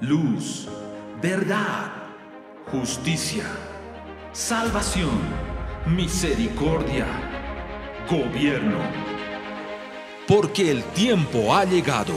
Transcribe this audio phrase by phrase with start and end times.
[0.00, 0.66] luz,
[1.20, 1.92] verdad,
[2.72, 3.44] justicia,
[4.32, 5.20] salvación,
[5.86, 7.06] misericordia,
[8.10, 8.78] gobierno.
[10.26, 12.14] Porque el tiempo ha llegado.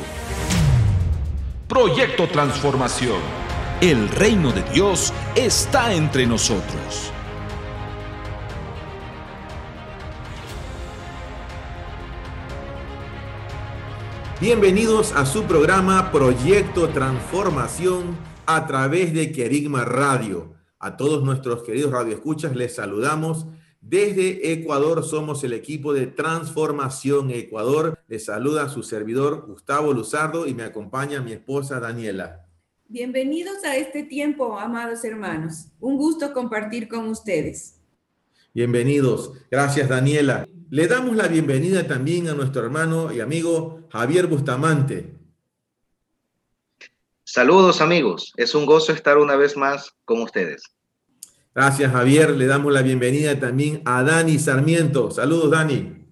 [1.68, 3.20] Proyecto Transformación.
[3.82, 7.13] El reino de Dios está entre nosotros.
[14.42, 20.56] Bienvenidos a su programa Proyecto Transformación a través de Querigma Radio.
[20.80, 23.46] A todos nuestros queridos radioescuchas les saludamos.
[23.80, 28.00] Desde Ecuador somos el equipo de Transformación Ecuador.
[28.08, 32.48] Les saluda su servidor Gustavo Luzardo y me acompaña mi esposa Daniela.
[32.90, 35.68] Bienvenidos a este tiempo, amados hermanos.
[35.80, 37.83] Un gusto compartir con ustedes.
[38.56, 39.32] Bienvenidos.
[39.50, 40.48] Gracias, Daniela.
[40.70, 45.16] Le damos la bienvenida también a nuestro hermano y amigo Javier Bustamante.
[47.24, 50.62] Saludos amigos, es un gozo estar una vez más con ustedes.
[51.56, 55.10] Gracias Javier, le damos la bienvenida también a Dani Sarmiento.
[55.10, 56.06] Saludos Dani.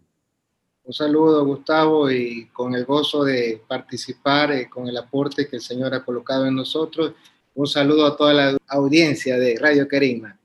[0.83, 5.61] Un saludo Gustavo y con el gozo de participar eh, con el aporte que el
[5.61, 7.13] Señor ha colocado en nosotros.
[7.53, 10.40] Un saludo a toda la audiencia de Radio Querigma.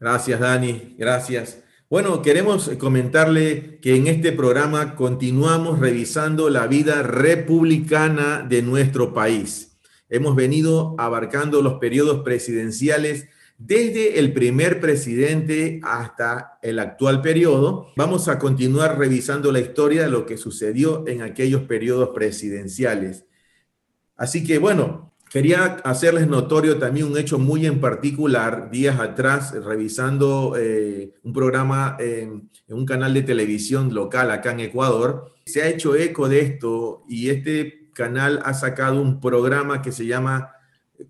[0.00, 1.58] Gracias Dani, gracias.
[1.90, 9.76] Bueno, queremos comentarle que en este programa continuamos revisando la vida republicana de nuestro país.
[10.08, 13.26] Hemos venido abarcando los periodos presidenciales
[13.58, 17.88] desde el primer presidente hasta el actual periodo.
[17.96, 23.24] Vamos a continuar revisando la historia de lo que sucedió en aquellos periodos presidenciales.
[24.16, 28.70] Así que bueno, Quería hacerles notorio también un hecho muy en particular.
[28.70, 35.34] Días atrás, revisando eh, un programa en, un canal de televisión local acá en Ecuador,
[35.44, 40.06] se ha hecho eco de esto y este canal ha sacado un programa que se
[40.06, 40.52] llama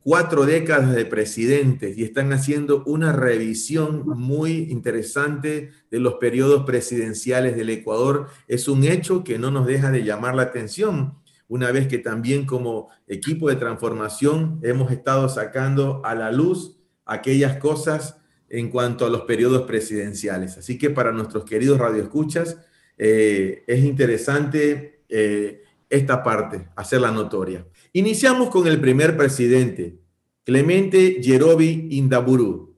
[0.03, 7.57] Cuatro décadas de presidentes y están haciendo una revisión muy interesante de los periodos presidenciales
[7.57, 8.27] del Ecuador.
[8.49, 11.15] Es un hecho que no nos deja de llamar la atención
[11.49, 16.77] una vez que también como equipo de transformación hemos estado sacando a la luz
[17.07, 18.19] aquellas cosas
[18.51, 20.59] en cuanto a los periodos presidenciales.
[20.59, 22.59] Así que para nuestros queridos radioescuchas,
[22.97, 27.67] eh, es interesante eh, esta parte, hacerla notoria.
[27.93, 29.99] Iniciamos con el primer presidente,
[30.45, 32.77] Clemente Yerobi Indaburu.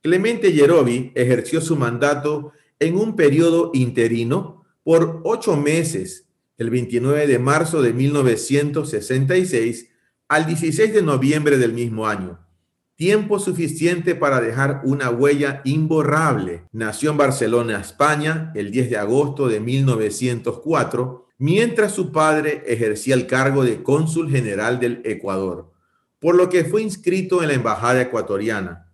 [0.00, 6.25] Clemente Yerobi ejerció su mandato en un periodo interino por ocho meses
[6.58, 9.90] el 29 de marzo de 1966
[10.28, 12.40] al 16 de noviembre del mismo año.
[12.96, 16.64] Tiempo suficiente para dejar una huella imborrable.
[16.72, 23.26] Nació en Barcelona, España, el 10 de agosto de 1904, mientras su padre ejercía el
[23.26, 25.74] cargo de cónsul general del Ecuador,
[26.18, 28.90] por lo que fue inscrito en la embajada ecuatoriana,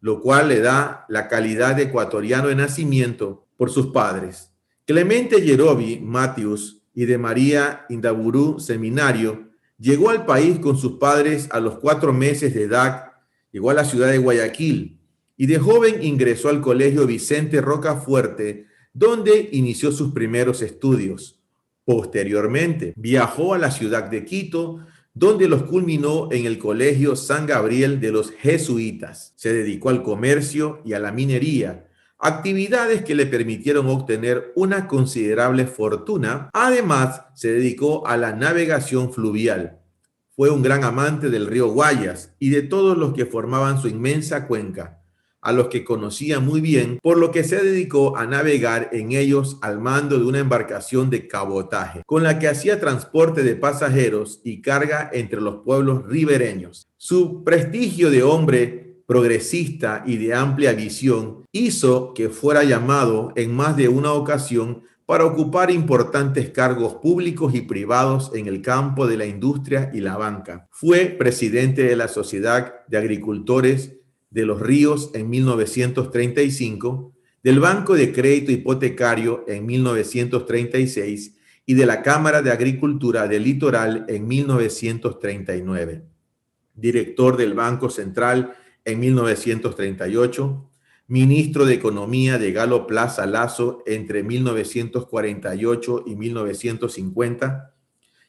[0.00, 4.52] lo cual le da la calidad de ecuatoriano de nacimiento por sus padres.
[4.84, 11.60] Clemente Yerobi Matius y de María Indaburú Seminario, llegó al país con sus padres a
[11.60, 13.12] los cuatro meses de edad,
[13.52, 14.98] llegó a la ciudad de Guayaquil
[15.36, 21.40] y de joven ingresó al colegio Vicente Rocafuerte, donde inició sus primeros estudios.
[21.84, 24.80] Posteriormente, viajó a la ciudad de Quito,
[25.14, 29.34] donde los culminó en el Colegio San Gabriel de los Jesuitas.
[29.36, 31.87] Se dedicó al comercio y a la minería,
[32.18, 36.50] actividades que le permitieron obtener una considerable fortuna.
[36.52, 39.78] Además, se dedicó a la navegación fluvial.
[40.34, 44.46] Fue un gran amante del río Guayas y de todos los que formaban su inmensa
[44.46, 45.02] cuenca,
[45.40, 49.58] a los que conocía muy bien, por lo que se dedicó a navegar en ellos
[49.62, 54.60] al mando de una embarcación de cabotaje, con la que hacía transporte de pasajeros y
[54.60, 56.88] carga entre los pueblos ribereños.
[56.96, 63.74] Su prestigio de hombre progresista y de amplia visión, hizo que fuera llamado en más
[63.74, 69.24] de una ocasión para ocupar importantes cargos públicos y privados en el campo de la
[69.24, 70.68] industria y la banca.
[70.70, 73.96] Fue presidente de la Sociedad de Agricultores
[74.28, 81.34] de los Ríos en 1935, del Banco de Crédito Hipotecario en 1936
[81.64, 86.04] y de la Cámara de Agricultura del Litoral en 1939.
[86.74, 88.52] Director del Banco Central
[88.88, 90.70] en 1938,
[91.08, 97.74] ministro de Economía de Galo Plaza Lazo entre 1948 y 1950,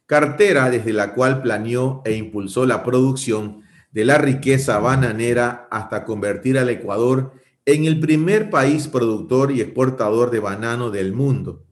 [0.06, 3.62] cartera desde la cual planeó e impulsó la producción
[3.92, 7.32] de la riqueza bananera hasta convertir al Ecuador
[7.66, 11.64] en el primer país productor y exportador de banano del mundo.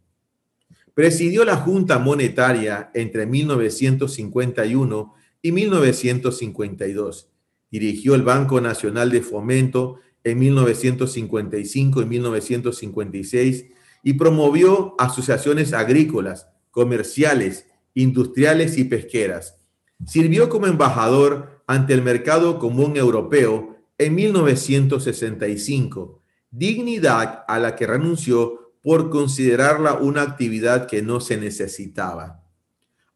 [0.94, 7.30] Presidió la Junta Monetaria entre 1951 y 1952.
[7.72, 13.66] Dirigió el Banco Nacional de Fomento en 1955 y 1956
[14.04, 19.60] y promovió asociaciones agrícolas, comerciales, industriales y pesqueras.
[20.06, 26.22] Sirvió como embajador ante el Mercado Común Europeo en 1965,
[26.52, 32.44] dignidad a la que renunció por considerarla una actividad que no se necesitaba.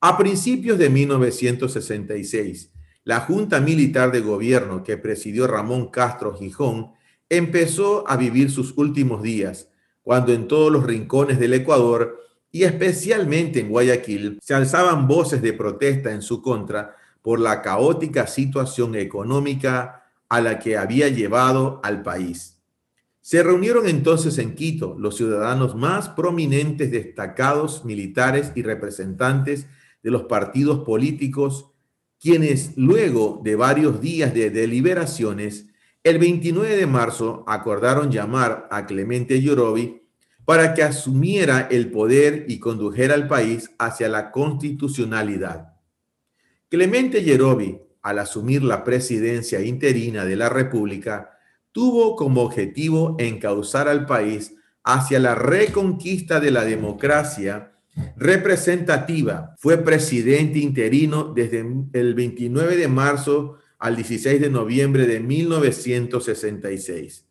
[0.02, 2.72] A principios de 1966,
[3.04, 6.92] la Junta Militar de Gobierno que presidió Ramón Castro Gijón
[7.30, 9.70] empezó a vivir sus últimos días,
[10.04, 12.20] cuando en todos los rincones del Ecuador
[12.52, 18.28] y especialmente en Guayaquil se alzaban voces de protesta en su contra por la caótica
[18.28, 22.58] situación económica a la que había llevado al país.
[23.22, 29.68] Se reunieron entonces en Quito los ciudadanos más prominentes, destacados militares y representantes
[30.02, 31.71] de los partidos políticos,
[32.22, 35.66] quienes luego de varios días de deliberaciones,
[36.04, 40.04] el 29 de marzo acordaron llamar a Clemente Yorobi
[40.46, 45.74] para que asumiera el poder y condujera al país hacia la constitucionalidad.
[46.70, 51.32] Clemente Yerobi, al asumir la presidencia interina de la República,
[51.72, 57.71] tuvo como objetivo encauzar al país hacia la reconquista de la democracia
[58.16, 59.56] representativa.
[59.58, 67.26] Fue presidente interino desde el 29 de marzo al 16 de noviembre de 1966.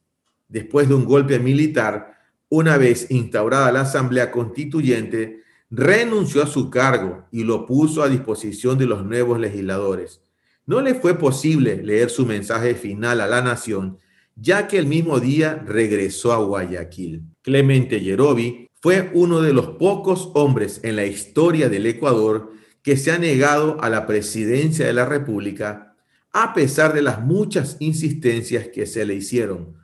[0.49, 2.19] Después de un golpe militar,
[2.49, 8.77] una vez instaurada la Asamblea Constituyente, renunció a su cargo y lo puso a disposición
[8.77, 10.21] de los nuevos legisladores.
[10.67, 13.99] No le fue posible leer su mensaje final a la nación,
[14.35, 17.23] ya que el mismo día regresó a Guayaquil.
[17.43, 23.13] Clemente Yerobi fue uno de los pocos hombres en la historia del Ecuador que se
[23.13, 25.91] ha negado a la presidencia de la República
[26.33, 29.75] a pesar de las muchas insistencias que se le hicieron.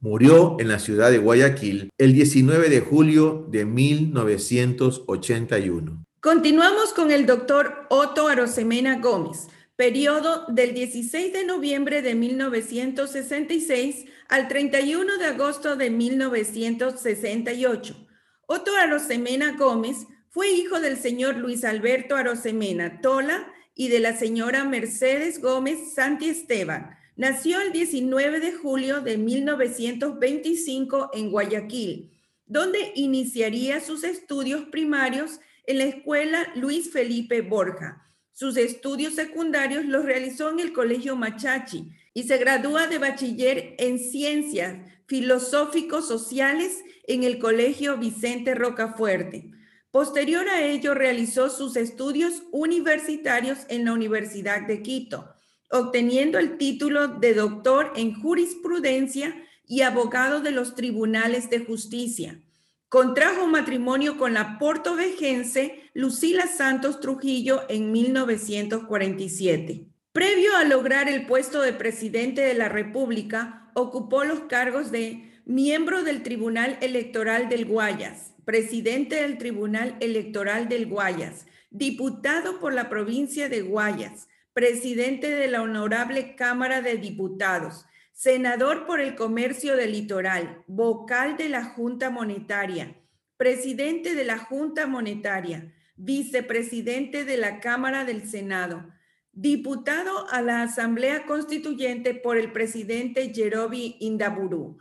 [0.00, 6.04] Murió en la ciudad de Guayaquil el 19 de julio de 1981.
[6.20, 14.46] Continuamos con el doctor Otto Arosemena Gómez, periodo del 16 de noviembre de 1966 al
[14.48, 18.07] 31 de agosto de 1968.
[18.50, 24.64] Otto Arosemena Gómez fue hijo del señor Luis Alberto Arosemena Tola y de la señora
[24.64, 26.96] Mercedes Gómez Santi Esteban.
[27.14, 32.10] Nació el 19 de julio de 1925 en Guayaquil,
[32.46, 38.10] donde iniciaría sus estudios primarios en la escuela Luis Felipe Borja.
[38.32, 43.98] Sus estudios secundarios los realizó en el Colegio Machachi y se gradúa de bachiller en
[43.98, 49.50] ciencias filosóficos sociales en el Colegio Vicente Rocafuerte.
[49.90, 55.34] Posterior a ello realizó sus estudios universitarios en la Universidad de Quito
[55.70, 62.40] obteniendo el título de doctor en jurisprudencia y abogado de los tribunales de justicia.
[62.88, 69.84] Contrajo matrimonio con la portovejense Lucila Santos Trujillo en 1947.
[70.12, 76.04] Previo a lograr el puesto de presidente de la República, ocupó los cargos de miembro
[76.04, 83.48] del Tribunal Electoral del Guayas, presidente del Tribunal Electoral del Guayas, diputado por la provincia
[83.48, 90.64] de Guayas, presidente de la Honorable Cámara de Diputados, senador por el Comercio del Litoral,
[90.66, 92.94] vocal de la Junta Monetaria,
[93.38, 98.92] presidente de la Junta Monetaria, vicepresidente de la Cámara del Senado,
[99.32, 104.78] diputado a la Asamblea Constituyente por el presidente Jerobi Indaburu.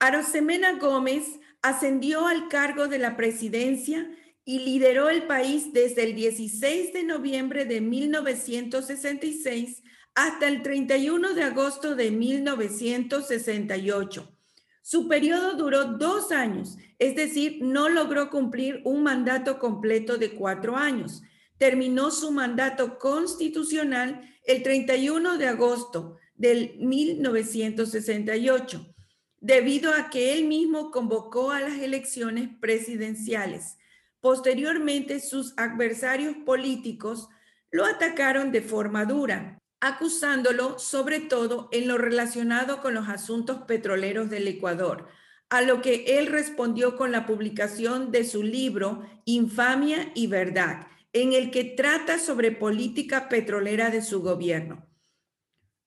[0.00, 4.08] Arosemena Gómez ascendió al cargo de la presidencia
[4.44, 9.82] y lideró el país desde el 16 de noviembre de 1966
[10.14, 14.34] hasta el 31 de agosto de 1968.
[14.82, 20.76] Su periodo duró dos años, es decir, no logró cumplir un mandato completo de cuatro
[20.76, 21.22] años.
[21.58, 28.87] Terminó su mandato constitucional el 31 de agosto del 1968,
[29.40, 33.78] debido a que él mismo convocó a las elecciones presidenciales
[34.20, 37.28] Posteriormente, sus adversarios políticos
[37.70, 44.28] lo atacaron de forma dura, acusándolo sobre todo en lo relacionado con los asuntos petroleros
[44.28, 45.06] del Ecuador,
[45.50, 51.32] a lo que él respondió con la publicación de su libro Infamia y Verdad, en
[51.32, 54.84] el que trata sobre política petrolera de su gobierno.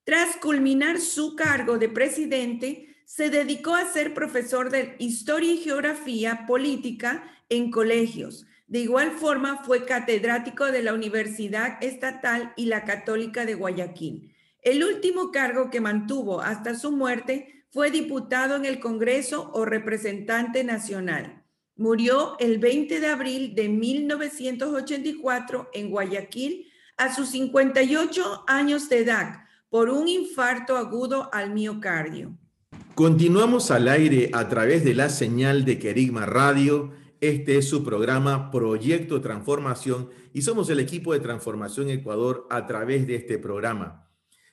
[0.03, 6.45] Tras culminar su cargo de presidente, se dedicó a ser profesor de Historia y Geografía
[6.47, 13.45] Política en colegios, De igual forma, fue catedrático de la Universidad Estatal y la Católica
[13.45, 14.33] de Guayaquil.
[14.61, 20.63] El último cargo que mantuvo hasta su muerte fue diputado en el Congreso o representante
[20.63, 21.43] nacional.
[21.75, 29.41] Murió el 20 de abril de 1984 en Guayaquil a sus 58 años de edad
[29.69, 32.37] por un infarto agudo al miocardio.
[33.01, 36.91] Continuamos al aire a través de la señal de Querigma Radio.
[37.19, 43.07] Este es su programa Proyecto Transformación y somos el equipo de Transformación Ecuador a través
[43.07, 44.07] de este programa.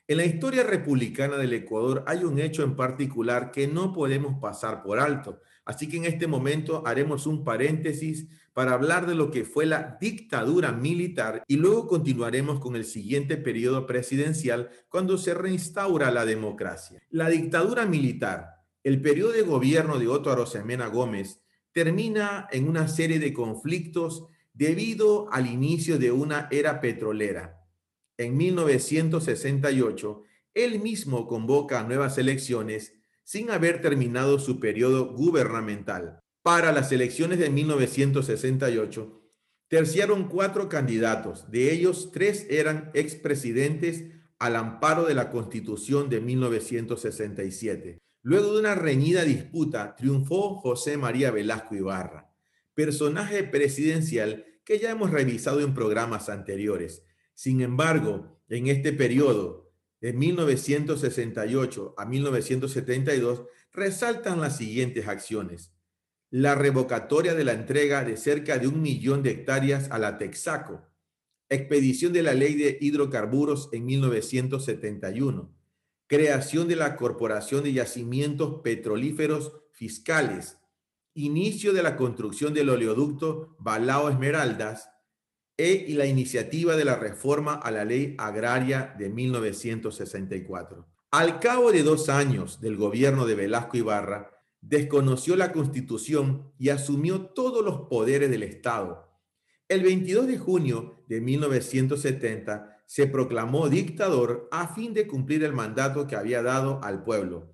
[0.07, 4.83] En la historia republicana del Ecuador hay un hecho en particular que no podemos pasar
[4.83, 5.43] por alto.
[5.69, 9.99] Así que en este momento haremos un paréntesis para hablar de lo que fue la
[10.01, 17.03] dictadura militar y luego continuaremos con el siguiente periodo presidencial cuando se reinstaura la democracia.
[17.11, 23.19] La dictadura militar, el periodo de gobierno de Otto Arosemena Gómez, termina en una serie
[23.19, 27.63] de conflictos debido al inicio de una era petrolera.
[28.17, 30.23] En 1968,
[30.55, 32.98] él mismo convoca nuevas elecciones
[33.29, 39.21] sin haber terminado su periodo gubernamental para las elecciones de 1968,
[39.69, 41.51] terciaron cuatro candidatos.
[41.51, 44.07] De ellos, tres eran expresidentes
[44.39, 47.99] al amparo de la Constitución de 1967.
[48.23, 52.33] Luego de una reñida disputa, triunfó José María Velasco Ibarra,
[52.73, 57.03] personaje presidencial que ya hemos revisado en programas anteriores.
[57.35, 59.68] Sin embargo, en este periodo,
[60.01, 65.73] de 1968 a 1972, resaltan las siguientes acciones.
[66.31, 70.87] La revocatoria de la entrega de cerca de un millón de hectáreas a la Texaco,
[71.49, 75.55] expedición de la ley de hidrocarburos en 1971,
[76.07, 80.59] creación de la Corporación de Yacimientos Petrolíferos Fiscales,
[81.15, 84.91] inicio de la construcción del oleoducto Balao Esmeraldas
[85.59, 90.87] e la iniciativa de la reforma a la ley agraria de 1964.
[91.11, 97.27] Al cabo de dos años del gobierno de Velasco Ibarra, desconoció la constitución y asumió
[97.27, 99.09] todos los poderes del Estado.
[99.69, 106.07] El 22 de junio de 1970 se proclamó dictador a fin de cumplir el mandato
[106.07, 107.53] que había dado al pueblo.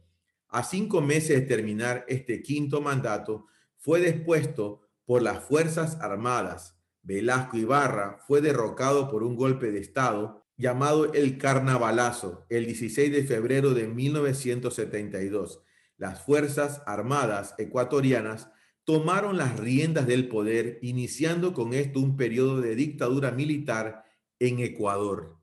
[0.48, 3.46] A cinco meses de terminar este quinto mandato,
[3.78, 6.73] fue despuesto por las Fuerzas Armadas.
[7.04, 13.24] Velasco Ibarra fue derrocado por un golpe de Estado llamado el Carnavalazo el 16 de
[13.24, 15.64] febrero de 1972
[15.96, 18.50] las Fuerzas Armadas ecuatorianas
[18.84, 24.04] tomaron las riendas del poder, iniciando con esto un periodo de dictadura militar
[24.38, 25.38] en Ecuador.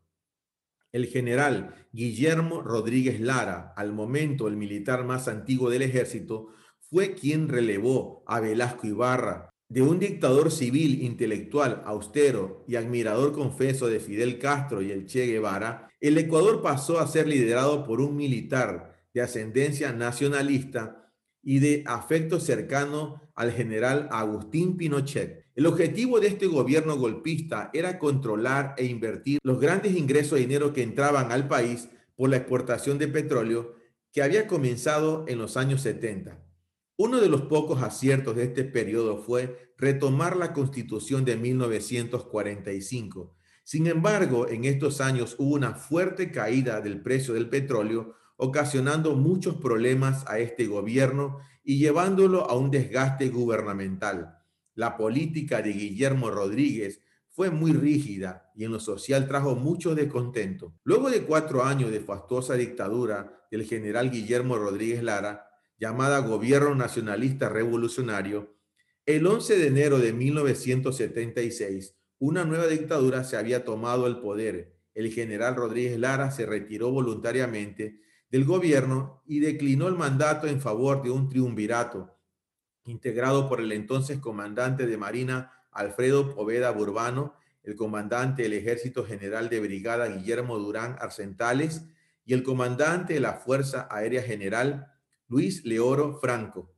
[0.92, 6.50] El general Guillermo Rodríguez Lara, al momento el militar más antiguo del ejército,
[6.80, 13.88] fue quien relevó a Velasco Ibarra de un dictador civil, intelectual, austero y admirador confeso
[13.88, 18.18] de Fidel Castro y el Che Guevara, el Ecuador pasó a ser liderado por un
[18.18, 21.10] militar de ascendencia nacionalista
[21.42, 25.46] y de afecto cercano al general Agustín Pinochet.
[25.56, 30.74] El objetivo de este gobierno golpista era controlar e invertir los grandes ingresos de dinero
[30.74, 31.88] que entraban al país
[32.18, 33.78] por la exportación de petróleo
[34.12, 36.51] que había comenzado en los años 70.
[37.04, 43.36] Uno de los pocos aciertos de este periodo fue retomar la constitución de 1945.
[43.64, 49.56] Sin embargo, en estos años hubo una fuerte caída del precio del petróleo, ocasionando muchos
[49.56, 54.38] problemas a este gobierno y llevándolo a un desgaste gubernamental.
[54.76, 60.76] La política de Guillermo Rodríguez fue muy rígida y en lo social trajo mucho descontento.
[60.84, 65.48] Luego de cuatro años de fastuosa dictadura del general Guillermo Rodríguez Lara,
[65.82, 68.56] llamada Gobierno Nacionalista Revolucionario,
[69.08, 74.78] el 11 de enero de 1976, una nueva dictadura se había tomado el poder.
[74.94, 81.02] El general Rodríguez Lara se retiró voluntariamente del gobierno y declinó el mandato en favor
[81.02, 82.16] de un triunvirato
[82.86, 87.34] integrado por el entonces comandante de Marina Alfredo Poveda Burbano,
[87.64, 91.88] el comandante del Ejército General de Brigada Guillermo Durán Arcentales
[92.24, 94.91] y el comandante de la Fuerza Aérea General
[95.32, 96.76] Luis Leoro Franco.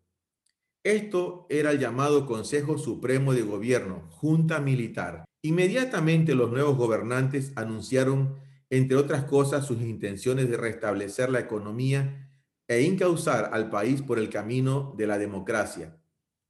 [0.83, 5.25] Esto era el llamado Consejo Supremo de Gobierno, Junta Militar.
[5.41, 8.36] Inmediatamente los nuevos gobernantes anunciaron
[8.69, 12.29] entre otras cosas, sus intenciones de restablecer la economía
[12.67, 15.98] e incausar al país por el camino de la democracia.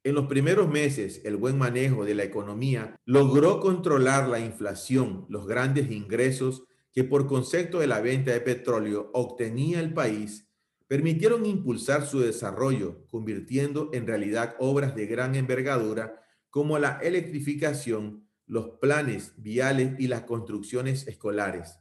[0.04, 5.48] En los primeros meses, el buen manejo de la economía logró controlar la inflación, los
[5.48, 10.50] grandes ingresos que por concepto de la venta de petróleo obtenía el país,
[10.94, 16.22] permitieron impulsar su desarrollo, convirtiendo en realidad obras de gran envergadura
[16.52, 21.80] como la electrificación, los planes viales y las construcciones escolares.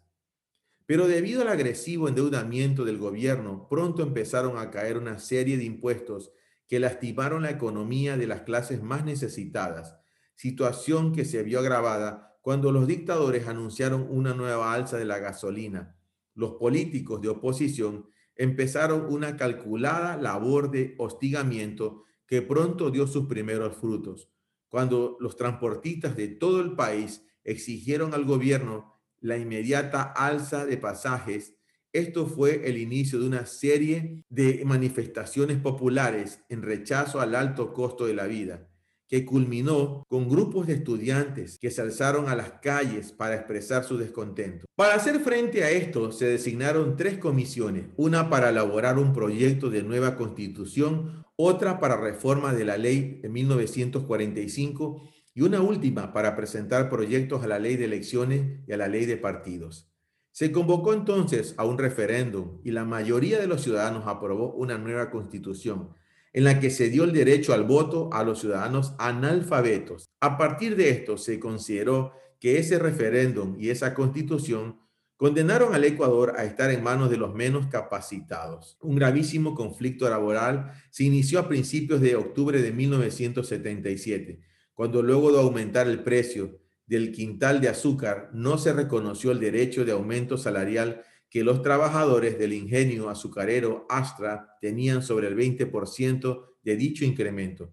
[0.86, 6.32] Pero debido al agresivo endeudamiento del gobierno, pronto empezaron a caer una serie de impuestos
[6.66, 9.94] que lastimaron la economía de las clases más necesitadas,
[10.36, 15.98] situación que se vio agravada cuando los dictadores anunciaron una nueva alza de la gasolina.
[16.32, 23.76] Los políticos de oposición empezaron una calculada labor de hostigamiento que pronto dio sus primeros
[23.76, 24.30] frutos,
[24.68, 31.54] cuando los transportistas de todo el país exigieron al gobierno la inmediata alza de pasajes
[31.92, 38.06] esto fue el inicio de una serie de manifestaciones populares en rechazo al alto costo
[38.06, 38.70] de la vida,
[39.12, 43.98] que culminó con grupos de estudiantes que se alzaron a las calles para expresar su
[43.98, 44.64] descontento.
[44.74, 49.82] Para hacer frente a esto, se designaron tres comisiones, una para elaborar un proyecto de
[49.82, 55.02] nueva constitución, otra para reforma de la ley de 1945
[55.34, 59.04] y una última para presentar proyectos a la ley de elecciones y a la ley
[59.04, 59.92] de partidos.
[60.30, 65.10] Se convocó entonces a un referéndum y la mayoría de los ciudadanos aprobó una nueva
[65.10, 65.90] constitución
[66.32, 70.06] en la que se dio el derecho al voto a los ciudadanos analfabetos.
[70.20, 74.80] A partir de esto se consideró que ese referéndum y esa constitución
[75.16, 78.76] condenaron al Ecuador a estar en manos de los menos capacitados.
[78.80, 84.40] Un gravísimo conflicto laboral se inició a principios de octubre de 1977,
[84.74, 89.84] cuando luego de aumentar el precio del quintal de azúcar no se reconoció el derecho
[89.84, 96.76] de aumento salarial que los trabajadores del ingenio azucarero Astra tenían sobre el 20% de
[96.76, 97.72] dicho incremento.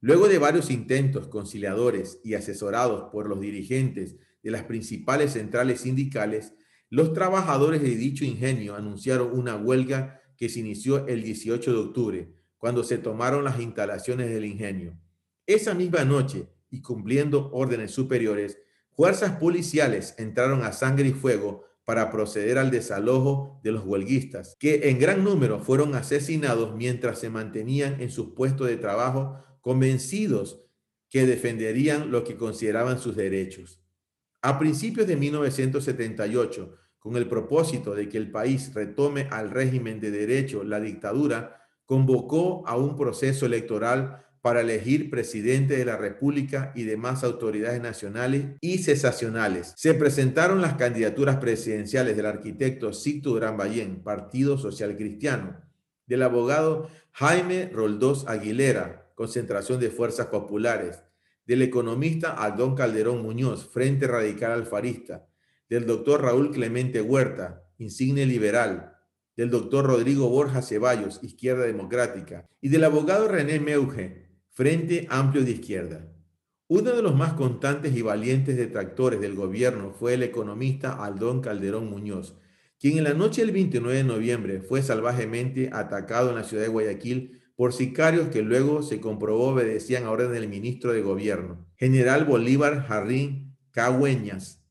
[0.00, 6.54] Luego de varios intentos conciliadores y asesorados por los dirigentes de las principales centrales sindicales,
[6.88, 12.34] los trabajadores de dicho ingenio anunciaron una huelga que se inició el 18 de octubre,
[12.56, 14.96] cuando se tomaron las instalaciones del ingenio.
[15.44, 18.60] Esa misma noche, y cumpliendo órdenes superiores,
[18.92, 24.90] fuerzas policiales entraron a sangre y fuego para proceder al desalojo de los huelguistas, que
[24.90, 30.64] en gran número fueron asesinados mientras se mantenían en sus puestos de trabajo convencidos
[31.08, 33.80] que defenderían lo que consideraban sus derechos.
[34.42, 40.10] A principios de 1978, con el propósito de que el país retome al régimen de
[40.10, 46.84] derecho, la dictadura convocó a un proceso electoral para elegir presidente de la República y
[46.84, 49.72] demás autoridades nacionales y cesacionales.
[49.76, 55.60] Se presentaron las candidaturas presidenciales del arquitecto Sito Durán Ballén, Partido Social Cristiano,
[56.06, 61.02] del abogado Jaime Roldós Aguilera, Concentración de Fuerzas Populares,
[61.44, 65.26] del economista Aldón Calderón Muñoz, Frente Radical Alfarista,
[65.68, 68.92] del doctor Raúl Clemente Huerta, Insigne Liberal,
[69.36, 74.25] del doctor Rodrigo Borja Ceballos, Izquierda Democrática, y del abogado René Meuge,
[74.56, 76.10] Frente Amplio de Izquierda.
[76.66, 81.90] Uno de los más constantes y valientes detractores del gobierno fue el economista Aldón Calderón
[81.90, 82.38] Muñoz,
[82.80, 86.70] quien en la noche del 29 de noviembre fue salvajemente atacado en la ciudad de
[86.70, 92.24] Guayaquil por sicarios que luego se comprobó obedecían a orden del ministro de gobierno, general
[92.24, 94.65] Bolívar Jarrín Cagüeñas,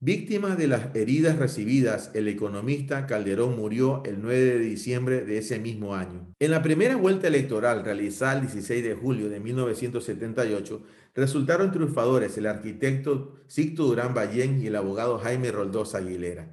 [0.00, 5.58] Víctima de las heridas recibidas, el economista Calderón murió el 9 de diciembre de ese
[5.58, 6.32] mismo año.
[6.38, 10.82] En la primera vuelta electoral realizada el 16 de julio de 1978,
[11.16, 16.48] resultaron triunfadores el arquitecto Sicto Durán Ballén y el abogado Jaime Roldós Aguilera.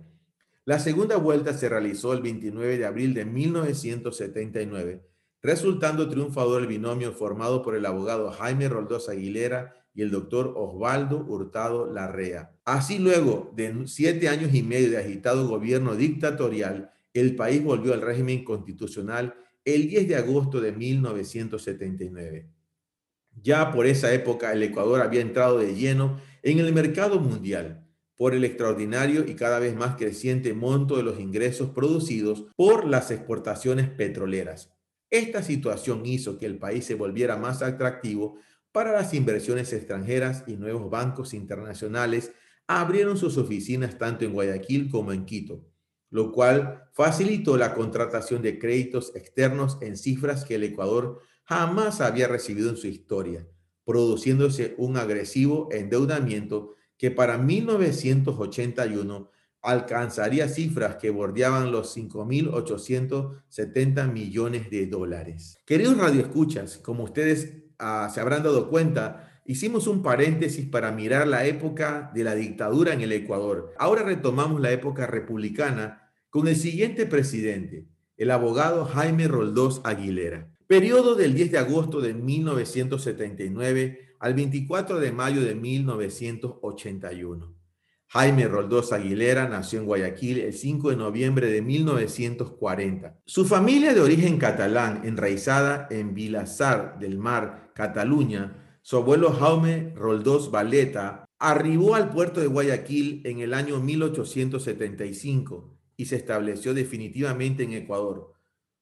[0.65, 5.05] La segunda vuelta se realizó el 29 de abril de 1979,
[5.43, 11.25] resultando triunfador el binomio formado por el abogado Jaime Roldós Aguilera y el doctor Osvaldo
[11.25, 12.51] Hurtado Larrea.
[12.65, 18.01] Así luego de siete años y medio de agitado gobierno dictatorial, el país volvió al
[18.01, 22.49] régimen constitucional el 10 de agosto de 1979.
[23.41, 28.33] Ya por esa época el Ecuador había entrado de lleno en el mercado mundial por
[28.33, 33.89] el extraordinario y cada vez más creciente monto de los ingresos producidos por las exportaciones
[33.89, 34.73] petroleras.
[35.09, 38.37] Esta situación hizo que el país se volviera más atractivo
[38.75, 42.33] para las inversiones extranjeras y nuevos bancos internacionales
[42.67, 45.63] abrieron sus oficinas tanto en Guayaquil como en Quito,
[46.09, 52.27] lo cual facilitó la contratación de créditos externos en cifras que el Ecuador jamás había
[52.27, 53.47] recibido en su historia,
[53.85, 64.87] produciéndose un agresivo endeudamiento que para 1981 alcanzaría cifras que bordeaban los 5.870 millones de
[64.87, 65.59] dólares.
[65.65, 71.45] Queridos radioescuchas, como ustedes Ah, se habrán dado cuenta, hicimos un paréntesis para mirar la
[71.45, 73.73] época de la dictadura en el Ecuador.
[73.77, 80.47] Ahora retomamos la época republicana con el siguiente presidente, el abogado Jaime Roldós Aguilera.
[80.67, 87.54] Periodo del 10 de agosto de 1979 al 24 de mayo de 1981.
[88.15, 93.19] Jaime Roldós Aguilera nació en Guayaquil el 5 de noviembre de 1940.
[93.25, 100.49] Su familia de origen catalán, enraizada en Vilassar del Mar, Cataluña, su abuelo Jaume Roldós
[100.49, 107.73] Valeta arribó al puerto de Guayaquil en el año 1875 y se estableció definitivamente en
[107.73, 108.31] Ecuador.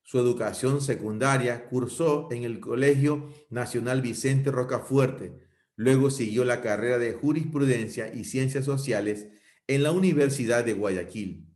[0.04, 5.43] Su educación secundaria cursó en el Colegio Nacional Vicente Rocafuerte,
[5.76, 9.28] Luego siguió la carrera de jurisprudencia y ciencias sociales
[9.68, 11.48] en la Universidad de Guayaquil.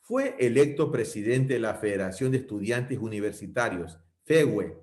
[0.00, 4.76] Fue electo presidente de la Federación de Estudiantes Universitarios, FEWE.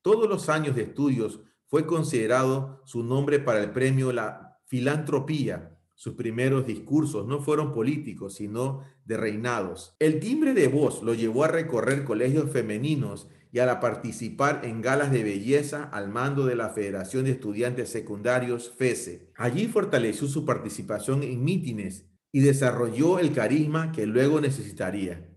[0.00, 5.78] Todos los años de estudios fue considerado su nombre para el premio La Filantropía.
[5.94, 9.94] Sus primeros discursos no fueron políticos, sino de reinados.
[10.00, 15.12] El timbre de voz lo llevó a recorrer colegios femeninos y a participar en galas
[15.12, 19.30] de belleza al mando de la Federación de Estudiantes Secundarios FESE.
[19.36, 25.28] Allí fortaleció su participación en mítines y desarrolló el carisma que luego necesitaría.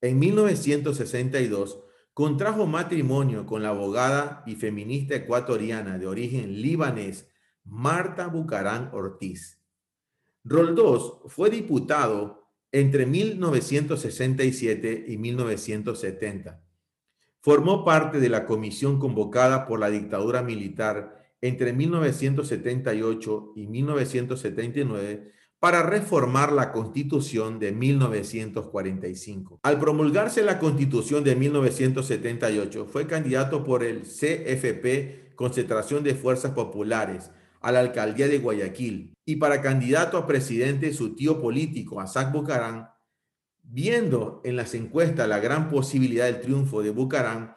[0.00, 7.28] En 1962 contrajo matrimonio con la abogada y feminista ecuatoriana de origen libanés
[7.64, 9.62] Marta Bucarán Ortiz.
[10.44, 16.69] Roldós fue diputado entre 1967 y 1970
[17.42, 25.82] Formó parte de la comisión convocada por la dictadura militar entre 1978 y 1979 para
[25.82, 29.60] reformar la constitución de 1945.
[29.62, 37.30] Al promulgarse la constitución de 1978, fue candidato por el CFP, Concentración de Fuerzas Populares,
[37.60, 42.88] a la alcaldía de Guayaquil, y para candidato a presidente su tío político, Asac Bucarán,
[43.72, 47.54] Viendo en las encuestas la gran posibilidad del triunfo de Bucarán,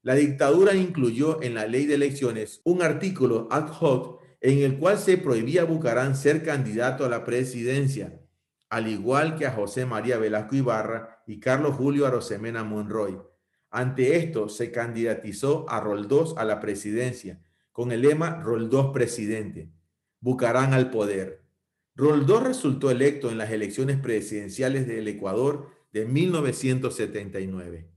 [0.00, 4.96] la dictadura incluyó en la ley de elecciones un artículo ad hoc en el cual
[4.96, 8.20] se prohibía a Bucarán ser candidato a la presidencia,
[8.68, 13.20] al igual que a José María Velasco Ibarra y Carlos Julio Arosemena Monroy.
[13.68, 19.72] Ante esto, se candidatizó a Roldós a la presidencia, con el lema Roldós presidente,
[20.20, 21.45] Bucarán al poder.
[21.96, 27.90] Roldós resultó electo en las elecciones presidenciales del Ecuador de 1979.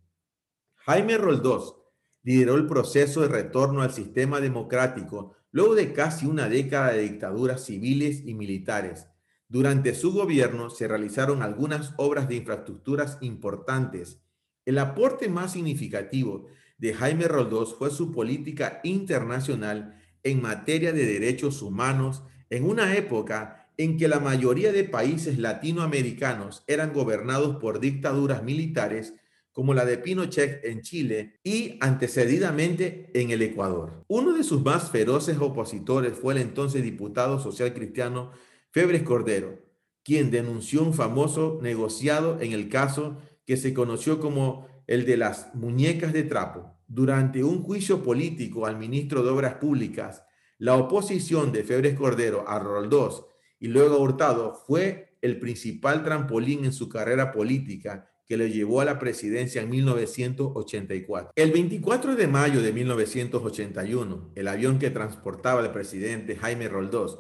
[0.76, 1.76] Jaime Roldós
[2.24, 7.66] lideró el proceso de retorno al sistema democrático luego de casi una década de dictaduras
[7.66, 9.08] civiles y militares.
[9.50, 14.22] Durante su gobierno se realizaron algunas obras de infraestructuras importantes.
[14.64, 21.62] El aporte más significativo de Jaime Roldós fue su política internacional en materia de derechos
[21.62, 28.44] humanos en una época en que la mayoría de países latinoamericanos eran gobernados por dictaduras
[28.44, 29.14] militares
[29.54, 34.04] como la de Pinochet en Chile y antecedidamente en el Ecuador.
[34.10, 38.32] Uno de sus más feroces opositores fue el entonces diputado social cristiano
[38.72, 39.58] Febres Cordero,
[40.04, 45.56] quien denunció un famoso negociado en el caso que se conoció como el de las
[45.56, 46.76] muñecas de trapo.
[46.86, 50.24] Durante un juicio político al ministro de Obras Públicas,
[50.58, 53.24] la oposición de Febres Cordero a Roldós
[53.60, 58.86] y luego Hurtado fue el principal trampolín en su carrera política que le llevó a
[58.86, 61.32] la presidencia en 1984.
[61.36, 67.20] El 24 de mayo de 1981, el avión que transportaba al presidente Jaime Roldós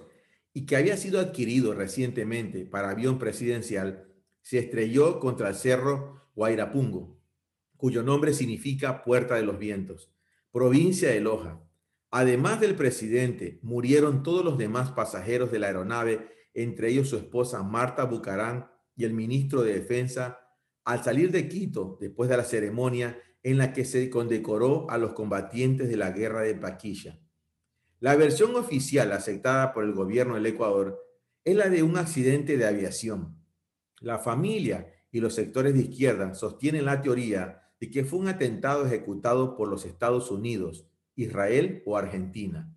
[0.53, 4.07] y que había sido adquirido recientemente para avión presidencial,
[4.41, 7.19] se estrelló contra el cerro Guairapungo,
[7.75, 10.11] cuyo nombre significa Puerta de los Vientos,
[10.51, 11.59] provincia de Loja.
[12.11, 17.61] Además del presidente, murieron todos los demás pasajeros de la aeronave, entre ellos su esposa
[17.61, 20.39] Marta Bucarán y el ministro de Defensa,
[20.85, 25.13] al salir de Quito después de la ceremonia en la que se condecoró a los
[25.13, 27.19] combatientes de la guerra de Paquilla.
[27.99, 30.99] La versión oficial aceptada por el gobierno del Ecuador
[31.43, 33.37] es la de un accidente de aviación.
[33.99, 38.85] La familia y los sectores de izquierda sostienen la teoría de que fue un atentado
[38.85, 40.87] ejecutado por los Estados Unidos
[41.21, 42.73] Israel o Argentina.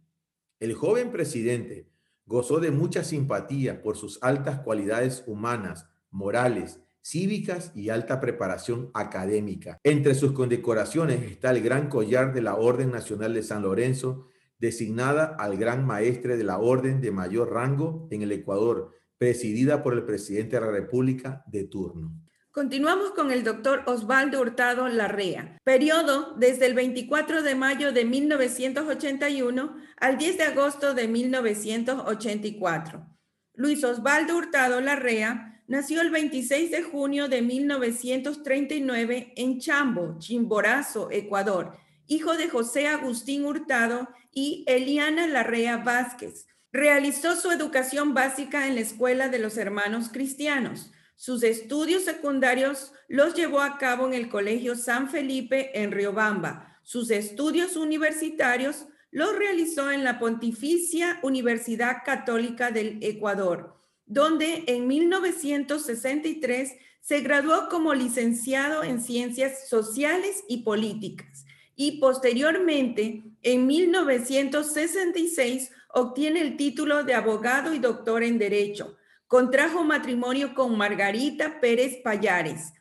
[0.58, 1.88] El joven presidente
[2.26, 9.78] gozó de mucha simpatía por sus altas cualidades humanas, morales, cívicas y alta preparación académica.
[9.82, 14.28] Entre sus condecoraciones está el Gran Collar de la Orden Nacional de San Lorenzo,
[14.58, 19.94] designada al Gran Maestre de la Orden de mayor rango en el Ecuador, presidida por
[19.94, 22.16] el presidente de la República de turno.
[22.52, 29.74] Continuamos con el doctor Osvaldo Hurtado Larrea, periodo desde el 24 de mayo de 1981
[29.96, 33.06] al 10 de agosto de 1984.
[33.54, 41.78] Luis Osvaldo Hurtado Larrea nació el 26 de junio de 1939 en Chambo, Chimborazo, Ecuador,
[42.06, 46.46] hijo de José Agustín Hurtado y Eliana Larrea Vázquez.
[46.70, 50.92] Realizó su educación básica en la Escuela de los Hermanos Cristianos.
[51.16, 56.78] Sus estudios secundarios los llevó a cabo en el Colegio San Felipe en Riobamba.
[56.82, 66.72] Sus estudios universitarios los realizó en la Pontificia Universidad Católica del Ecuador, donde en 1963
[67.00, 71.44] se graduó como licenciado en Ciencias Sociales y Políticas
[71.76, 78.96] y posteriormente, en 1966, obtiene el título de abogado y doctor en Derecho.
[79.32, 82.74] Contrajo matrimonio con Margarita Pérez Payares.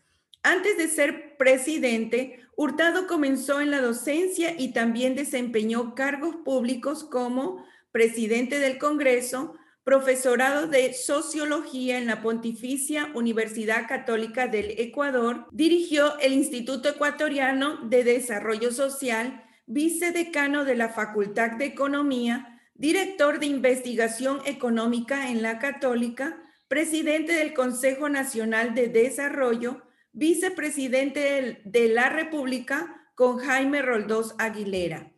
[0.43, 7.65] Antes de ser presidente, Hurtado comenzó en la docencia y también desempeñó cargos públicos como
[7.93, 16.33] presidente del Congreso, profesorado de Sociología en la Pontificia Universidad Católica del Ecuador, dirigió el
[16.33, 25.29] Instituto Ecuatoriano de Desarrollo Social, vicedecano de la Facultad de Economía, director de Investigación Económica
[25.29, 29.81] en la Católica, presidente del Consejo Nacional de Desarrollo,
[30.13, 35.11] vicepresidente de la República con Jaime Roldós Aguilera.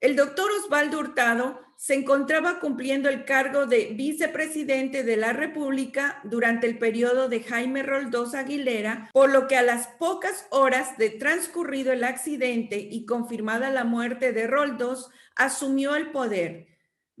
[0.00, 6.66] El doctor Osvaldo Hurtado se encontraba cumpliendo el cargo de vicepresidente de la República durante
[6.66, 11.92] el periodo de Jaime Roldós Aguilera, por lo que a las pocas horas de transcurrido
[11.92, 16.71] el accidente y confirmada la muerte de Roldós, asumió el poder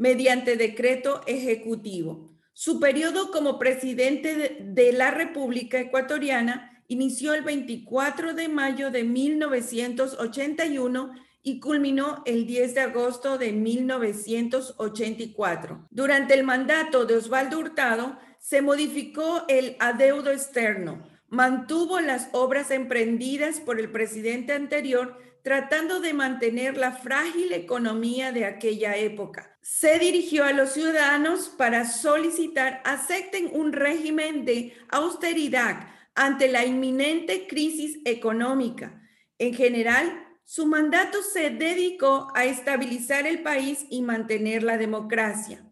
[0.02, 2.28] mediante decreto ejecutivo.
[2.52, 11.12] Su periodo como presidente de la República Ecuatoriana inició el 24 de mayo de 1981
[11.44, 15.86] y culminó el 10 de agosto de 1984.
[15.88, 23.60] Durante el mandato de Osvaldo Hurtado se modificó el adeudo externo, mantuvo las obras emprendidas
[23.60, 29.58] por el presidente anterior tratando de mantener la frágil economía de aquella época.
[29.60, 37.46] Se dirigió a los ciudadanos para solicitar acepten un régimen de austeridad ante la inminente
[37.46, 39.00] crisis económica.
[39.38, 45.64] En general, su mandato se dedicó a estabilizar el país y mantener la democracia.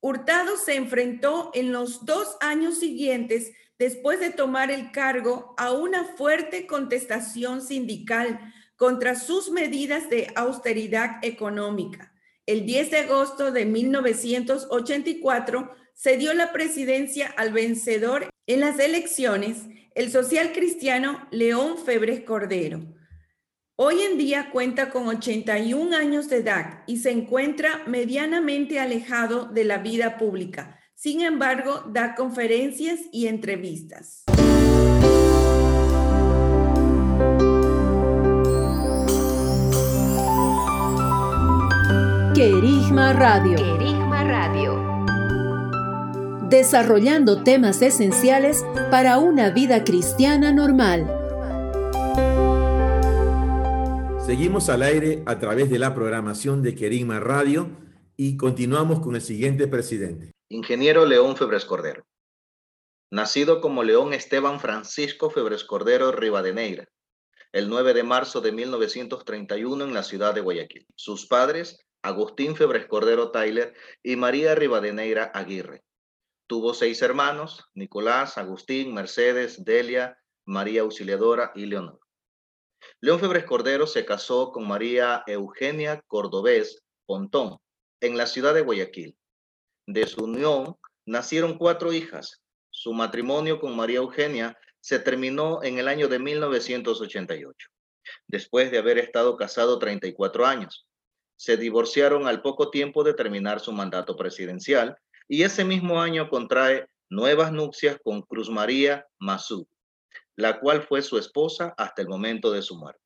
[0.00, 6.04] Hurtado se enfrentó en los dos años siguientes, después de tomar el cargo, a una
[6.04, 12.14] fuerte contestación sindical contra sus medidas de austeridad económica.
[12.46, 19.64] El 10 de agosto de 1984 se dio la presidencia al vencedor en las elecciones,
[19.96, 22.80] el social cristiano León Febres Cordero.
[23.74, 29.64] Hoy en día cuenta con 81 años de edad y se encuentra medianamente alejado de
[29.64, 30.78] la vida pública.
[30.94, 34.24] Sin embargo, da conferencias y entrevistas.
[42.38, 43.56] Querigma Radio.
[43.56, 44.80] Querigma Radio.
[46.48, 51.04] Desarrollando temas esenciales para una vida cristiana normal.
[54.24, 57.70] Seguimos al aire a través de la programación de Querigma Radio
[58.16, 60.30] y continuamos con el siguiente presidente.
[60.48, 62.04] Ingeniero León Febres Cordero.
[63.10, 66.86] Nacido como León Esteban Francisco Febres Cordero Rivadeneira,
[67.50, 70.86] el 9 de marzo de 1931 en la ciudad de Guayaquil.
[70.94, 75.84] Sus padres, Agustín Febres Cordero Tyler y María Rivadeneira Aguirre.
[76.46, 82.00] Tuvo seis hermanos, Nicolás, Agustín, Mercedes, Delia, María Auxiliadora y Leonor.
[83.00, 87.58] León Febres Cordero se casó con María Eugenia Cordobés Pontón
[88.00, 89.14] en la ciudad de Guayaquil.
[89.86, 92.40] De su unión nacieron cuatro hijas.
[92.70, 97.68] Su matrimonio con María Eugenia se terminó en el año de 1988,
[98.26, 100.87] después de haber estado casado 34 años.
[101.38, 104.98] Se divorciaron al poco tiempo de terminar su mandato presidencial
[105.28, 109.68] y ese mismo año contrae nuevas nupcias con Cruz María Mazú,
[110.36, 113.00] la cual fue su esposa hasta el momento de su muerte.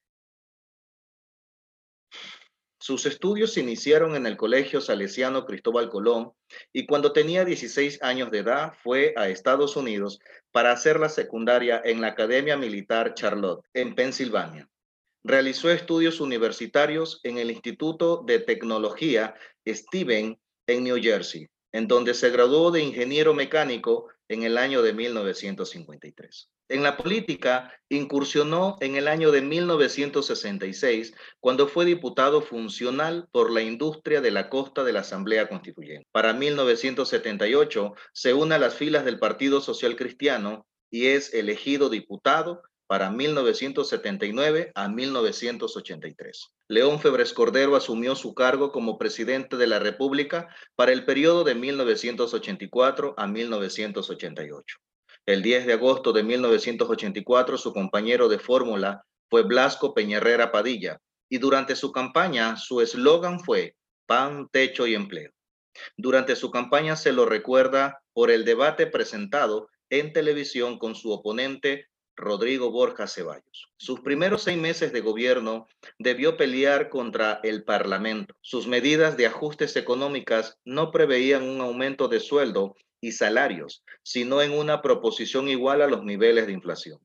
[2.82, 6.32] Sus estudios se iniciaron en el Colegio Salesiano Cristóbal Colón
[6.72, 10.18] y cuando tenía 16 años de edad fue a Estados Unidos
[10.50, 14.68] para hacer la secundaria en la Academia Militar Charlotte, en Pensilvania.
[15.24, 19.34] Realizó estudios universitarios en el Instituto de Tecnología
[19.66, 24.92] Steven en New Jersey, en donde se graduó de ingeniero mecánico en el año de
[24.92, 26.50] 1953.
[26.68, 33.62] En la política incursionó en el año de 1966 cuando fue diputado funcional por la
[33.62, 36.06] industria de la costa de la Asamblea Constituyente.
[36.12, 42.62] Para 1978 se une a las filas del Partido Social Cristiano y es elegido diputado
[42.92, 46.52] para 1979 a 1983.
[46.68, 51.54] León Febres Cordero asumió su cargo como presidente de la República para el periodo de
[51.54, 54.76] 1984 a 1988.
[55.24, 61.00] El 10 de agosto de 1984, su compañero de fórmula fue Blasco Peñarrera Padilla,
[61.30, 63.74] y durante su campaña su eslogan fue
[64.04, 65.32] pan, techo y empleo.
[65.96, 71.86] Durante su campaña se lo recuerda por el debate presentado en televisión con su oponente
[72.16, 73.68] Rodrigo Borja Ceballos.
[73.76, 75.66] Sus primeros seis meses de gobierno
[75.98, 78.34] debió pelear contra el Parlamento.
[78.40, 84.52] Sus medidas de ajustes económicas no preveían un aumento de sueldo y salarios, sino en
[84.52, 86.98] una proposición igual a los niveles de inflación.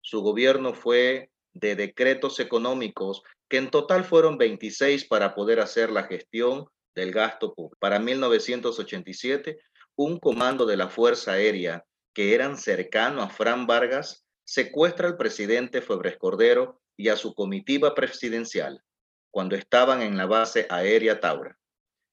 [0.00, 6.04] Su gobierno fue de decretos económicos que en total fueron 26 para poder hacer la
[6.04, 7.76] gestión del gasto público.
[7.80, 9.58] Para 1987,
[9.96, 15.82] un comando de la Fuerza Aérea que eran cercano a Fran Vargas secuestra al presidente
[15.82, 18.82] Febres Cordero y a su comitiva presidencial
[19.30, 21.58] cuando estaban en la base aérea Taura.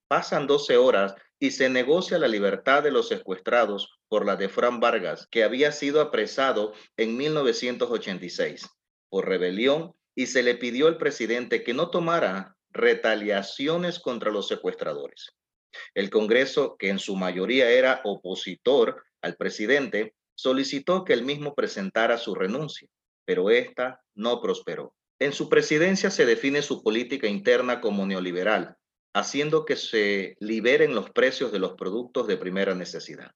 [0.08, 4.80] Pasan 12 horas y se negocia la libertad de los secuestrados por la de Fran
[4.80, 8.68] Vargas, que había sido apresado en 1986
[9.08, 15.30] por rebelión y se le pidió al presidente que no tomara retaliaciones contra los secuestradores.
[15.94, 22.18] El Congreso, que en su mayoría era opositor al presidente, solicitó que él mismo presentara
[22.18, 22.88] su renuncia,
[23.24, 24.92] pero esta no prosperó.
[25.20, 28.76] En su presidencia se define su política interna como neoliberal,
[29.14, 33.30] haciendo que se liberen los precios de los productos de primera necesidad.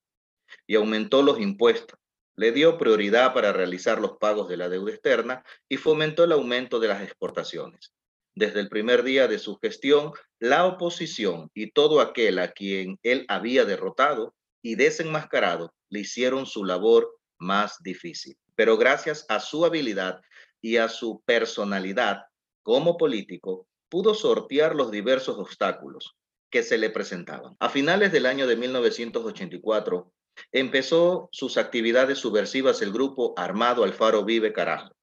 [0.67, 1.97] Y aumentó los impuestos,
[2.35, 6.81] le dio prioridad para realizar los pagos de la deuda externa y fomentó el aumento
[6.81, 7.93] de las exportaciones.
[8.35, 13.27] Desde el primer día de su gestión, la oposición y todo aquel a quien él
[13.29, 18.37] había derrotado y desenmascarado le hicieron su labor más difícil.
[18.55, 20.21] Pero gracias a su habilidad
[20.61, 22.23] y a su personalidad
[22.63, 26.17] como político, pudo sortear los diversos obstáculos
[26.51, 27.55] que se le presentaban.
[27.61, 30.13] A finales del año de 1984,
[30.53, 34.95] empezó sus actividades subversivas el grupo armado Alfaro Vive Carajo,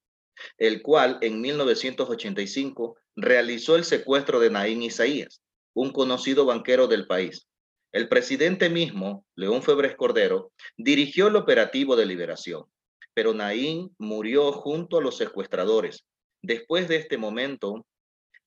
[0.58, 5.40] el cual en 1985 realizó el secuestro de Naín Isaías,
[5.72, 7.48] un conocido banquero del país.
[7.94, 12.64] El presidente mismo, León Febres Cordero, dirigió el operativo de liberación,
[13.14, 16.04] pero Naín murió junto a los secuestradores.
[16.42, 17.86] Después de este momento,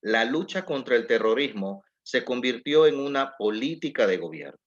[0.02, 4.58] la lucha contra el terrorismo se convirtió en una política de gobierno.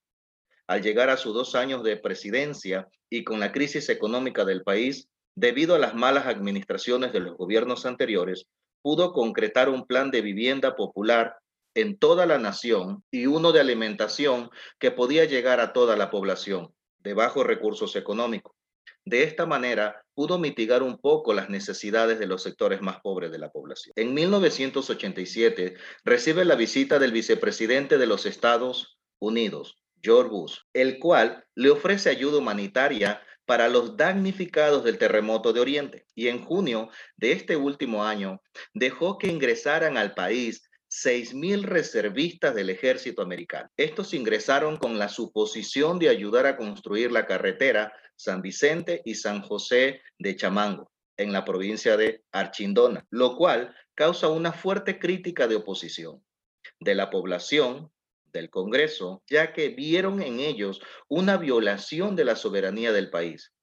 [0.66, 5.08] Al llegar a sus dos años de presidencia y con la crisis económica del país,
[5.36, 8.48] debido a las malas administraciones de los gobiernos anteriores,
[8.82, 11.36] pudo concretar un plan de vivienda popular
[11.76, 16.74] en toda la nación y uno de alimentación que podía llegar a toda la población
[17.00, 18.54] de bajos recursos económicos.
[19.04, 23.40] De esta manera, pudo mitigar un poco las necesidades de los sectores más pobres de
[23.40, 23.94] la población.
[23.96, 31.46] En 1987, recibe la visita del vicepresidente de los Estados Unidos, George Bush, el cual
[31.56, 36.06] le ofrece ayuda humanitaria para los damnificados del terremoto de Oriente.
[36.14, 38.42] Y en junio de este último año
[38.74, 43.70] dejó que ingresaran al país 6.000 reservistas del ejército americano.
[43.78, 49.42] Estos ingresaron con la suposición de ayudar a construir la carretera San Vicente y San
[49.42, 55.56] José de Chamango en la provincia de Archindona, lo cual causa una fuerte crítica de
[55.56, 56.22] oposición
[56.80, 57.90] de la población
[58.34, 63.54] del Congreso, ya que vieron en ellos una violación de la soberanía del país,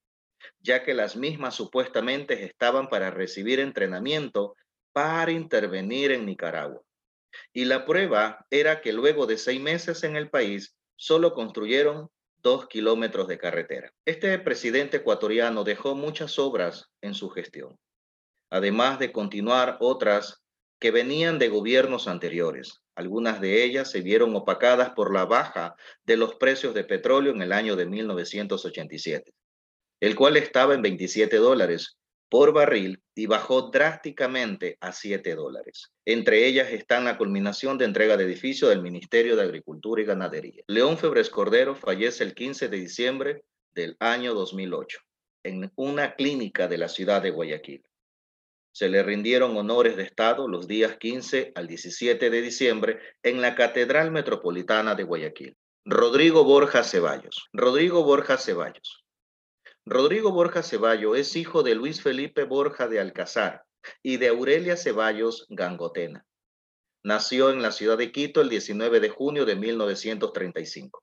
[0.60, 4.56] ya que las mismas supuestamente estaban para recibir entrenamiento
[4.92, 6.82] para intervenir en Nicaragua.
[7.52, 12.10] Y la prueba era que luego de seis meses en el país, solo construyeron
[12.42, 13.92] dos kilómetros de carretera.
[14.04, 17.78] Este presidente ecuatoriano dejó muchas obras en su gestión,
[18.50, 20.42] además de continuar otras
[20.78, 22.80] que venían de gobiernos anteriores.
[22.94, 27.42] Algunas de ellas se vieron opacadas por la baja de los precios de petróleo en
[27.42, 29.32] el año de 1987,
[30.00, 31.97] el cual estaba en 27 dólares
[32.28, 35.92] por barril y bajó drásticamente a 7 dólares.
[36.04, 40.62] Entre ellas están la culminación de entrega de edificio del Ministerio de Agricultura y Ganadería.
[40.66, 44.98] León Febres Cordero fallece el 15 de diciembre del año 2008
[45.44, 47.82] en una clínica de la ciudad de Guayaquil.
[48.72, 53.55] Se le rindieron honores de Estado los días 15 al 17 de diciembre en la
[53.55, 55.57] Catedral Metropolitana de Guayaquil.
[55.84, 57.48] Rodrigo Borja Ceballos.
[57.53, 59.05] Rodrigo Borja Ceballos.
[59.91, 63.64] Rodrigo Borja Ceballos es hijo de Luis Felipe Borja de Alcázar
[64.03, 66.26] y de Aurelia Ceballos Gangotena.
[67.03, 71.03] Nació en la ciudad de Quito el 19 de junio de 1935.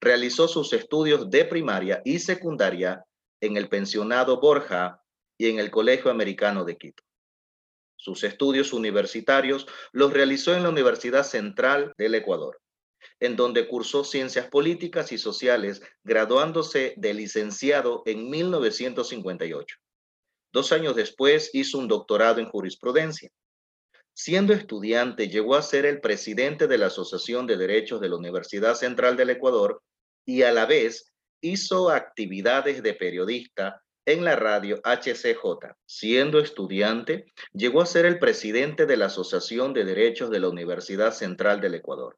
[0.00, 3.04] Realizó sus estudios de primaria y secundaria
[3.42, 5.02] en el pensionado Borja
[5.36, 7.02] y en el Colegio Americano de Quito.
[7.96, 12.58] Sus estudios universitarios los realizó en la Universidad Central del Ecuador,
[13.20, 19.76] en donde cursó ciencias políticas y sociales, graduándose de licenciado en 1958.
[20.52, 23.30] Dos años después hizo un doctorado en jurisprudencia.
[24.14, 28.74] Siendo estudiante, llegó a ser el presidente de la Asociación de Derechos de la Universidad
[28.74, 29.82] Central del Ecuador
[30.24, 35.74] y a la vez hizo actividades de periodista en la radio HCJ.
[35.86, 41.12] Siendo estudiante, llegó a ser el presidente de la Asociación de Derechos de la Universidad
[41.12, 42.16] Central del Ecuador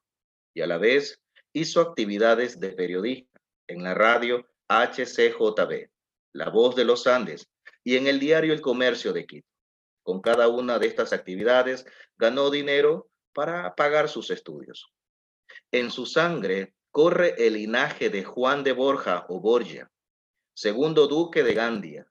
[0.55, 1.21] y a la vez
[1.53, 5.91] hizo actividades de periodista en la radio HCJB,
[6.33, 7.49] La Voz de los Andes,
[7.85, 9.49] y en el diario El Comercio de Quito.
[10.03, 11.85] Con cada una de estas actividades
[12.17, 14.93] ganó dinero para pagar sus estudios.
[15.71, 19.91] En su sangre corre el linaje de Juan de Borja o Borgia,
[20.55, 22.07] segundo duque de Gandia,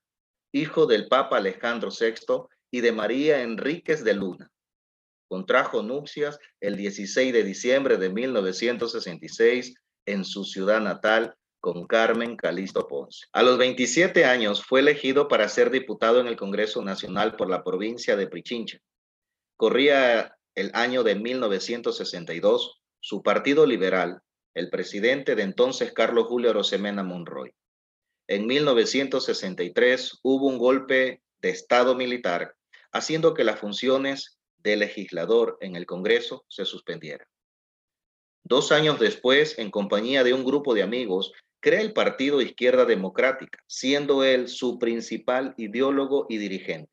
[0.51, 4.51] hijo del Papa Alejandro VI y de María Enríquez de Luna.
[5.29, 9.75] Contrajo nupcias el 16 de diciembre de 1966
[10.05, 13.27] en su ciudad natal con Carmen Calisto Ponce.
[13.31, 17.63] A los 27 años fue elegido para ser diputado en el Congreso Nacional por la
[17.63, 18.79] provincia de Prichincha.
[19.55, 22.81] Corría el año de 1962.
[22.99, 24.21] Su partido liberal
[24.53, 27.53] el presidente de entonces Carlos Julio Rosemena Monroy.
[28.27, 32.55] En 1963 hubo un golpe de Estado militar,
[32.91, 37.27] haciendo que las funciones de legislador en el Congreso se suspendieran.
[38.43, 43.59] Dos años después, en compañía de un grupo de amigos, crea el Partido Izquierda Democrática,
[43.67, 46.91] siendo él su principal ideólogo y dirigente.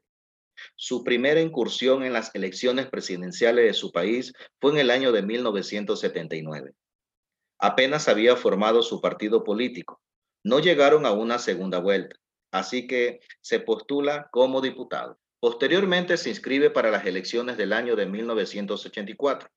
[0.74, 5.22] Su primera incursión en las elecciones presidenciales de su país fue en el año de
[5.22, 6.72] 1979.
[7.58, 10.00] Apenas había formado su partido político.
[10.42, 12.16] No llegaron a una segunda vuelta,
[12.50, 15.18] así que se postula como diputado.
[15.40, 19.48] Posteriormente se inscribe para las elecciones del año de 1984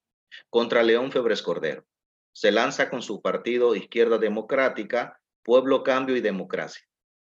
[0.49, 1.85] contra León Febres Cordero.
[2.33, 6.83] Se lanza con su partido Izquierda Democrática, Pueblo Cambio y Democracia.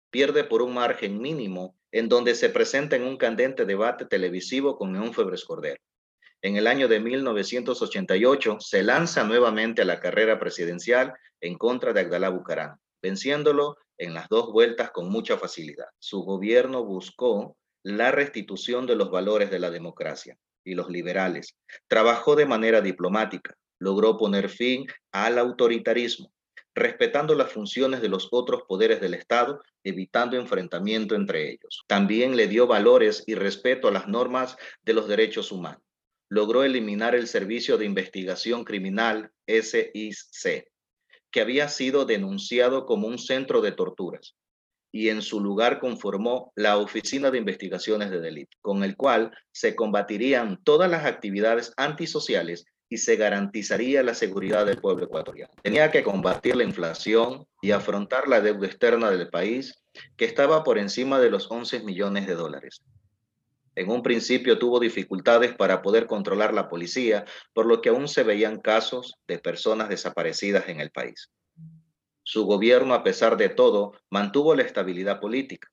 [0.10, 4.94] Pierde por un margen mínimo en donde se presenta en un candente debate televisivo con
[4.94, 5.82] León Febres Cordero
[6.44, 12.02] en el año de 1988 se lanza nuevamente a la carrera presidencial en contra de
[12.02, 15.86] Abdalá Bucarán, venciéndolo en las dos vueltas con mucha facilidad.
[16.00, 21.56] Su gobierno buscó la restitución de los valores de la democracia y los liberales.
[21.88, 26.32] Trabajó de manera diplomática, logró poner fin al autoritarismo,
[26.76, 31.84] respetando las funciones de los otros poderes del Estado, evitando enfrentamiento entre ellos.
[31.88, 35.82] También le dio valores y respeto a las normas de los derechos humanos
[36.32, 40.66] logró eliminar el Servicio de Investigación Criminal, SIC,
[41.30, 44.38] que había sido denunciado como un centro de torturas,
[44.92, 49.76] y en su lugar conformó la Oficina de Investigaciones de Delito, con el cual se
[49.76, 55.54] combatirían todas las actividades antisociales y se garantizaría la seguridad del pueblo ecuatoriano.
[55.64, 59.82] Tenía que combatir la inflación y afrontar la deuda externa del país,
[60.18, 62.82] que estaba por encima de los 11 millones de dólares.
[63.76, 67.24] En un principio tuvo dificultades para poder controlar la policía,
[67.54, 71.30] por lo que aún se veían casos de personas desaparecidas en el país.
[72.32, 75.68] Su gobierno, a pesar de todo, mantuvo la estabilidad política,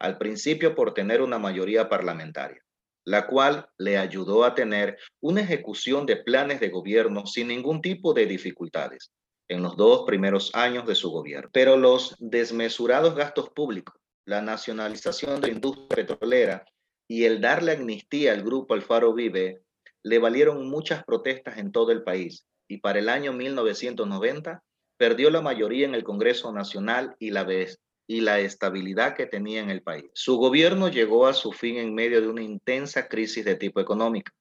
[0.00, 2.60] al principio por tener una mayoría parlamentaria,
[3.06, 8.14] la cual le ayudó a tener una ejecución de planes de gobierno sin ningún tipo
[8.14, 9.12] de dificultades
[9.46, 11.50] en los dos primeros años de su gobierno.
[11.52, 13.94] Pero los desmesurados gastos públicos,
[14.26, 16.64] la nacionalización de la industria petrolera
[17.06, 19.62] y el darle amnistía al grupo Alfaro Vive
[20.02, 24.64] le valieron muchas protestas en todo el país y para el año 1990
[24.96, 30.10] perdió la mayoría en el Congreso Nacional y la, estabilidad que tenía en el país.
[30.14, 34.32] Su gobierno llegó a su fin en medio de una intensa crisis de tipo económico.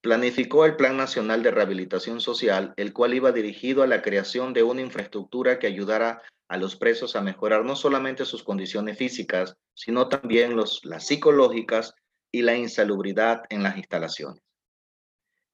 [0.00, 4.64] Planificó el Plan Nacional de Rehabilitación Social, el cual iba dirigido a la creación de
[4.64, 10.08] una infraestructura que ayudara a los presos a mejorar no solamente sus condiciones físicas, sino
[10.08, 11.94] también las psicológicas
[12.32, 14.42] y la insalubridad en las instalaciones.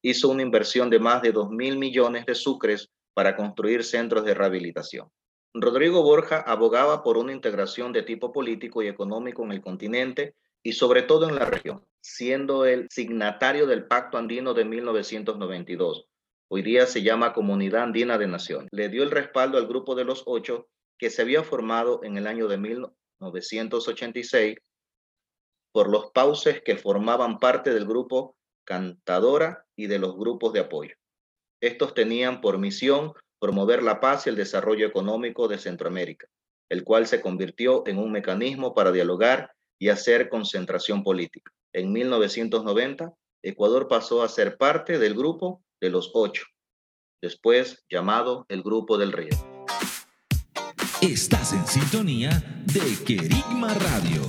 [0.02, 2.88] Hizo una inversión de más de 2 mil millones de sucres
[3.18, 5.10] para construir centros de rehabilitación.
[5.52, 10.74] Rodrigo Borja abogaba por una integración de tipo político y económico en el continente y
[10.74, 16.06] sobre todo en la región, siendo el signatario del Pacto Andino de 1992.
[16.46, 18.68] Hoy día se llama Comunidad Andina de Naciones.
[18.70, 22.28] Le dio el respaldo al Grupo de los Ocho que se había formado en el
[22.28, 24.58] año de 1986
[25.72, 30.94] por los pauses que formaban parte del grupo Cantadora y de los grupos de apoyo.
[31.60, 36.28] Estos tenían por misión promover la paz y el desarrollo económico de Centroamérica,
[36.68, 41.52] el cual se convirtió en un mecanismo para dialogar y hacer concentración política.
[41.72, 46.44] En 1990, Ecuador pasó a ser parte del grupo de los ocho,
[47.20, 49.36] después llamado el Grupo del Río.
[51.00, 52.30] Estás en sintonía
[52.66, 54.22] de Querigma Radio.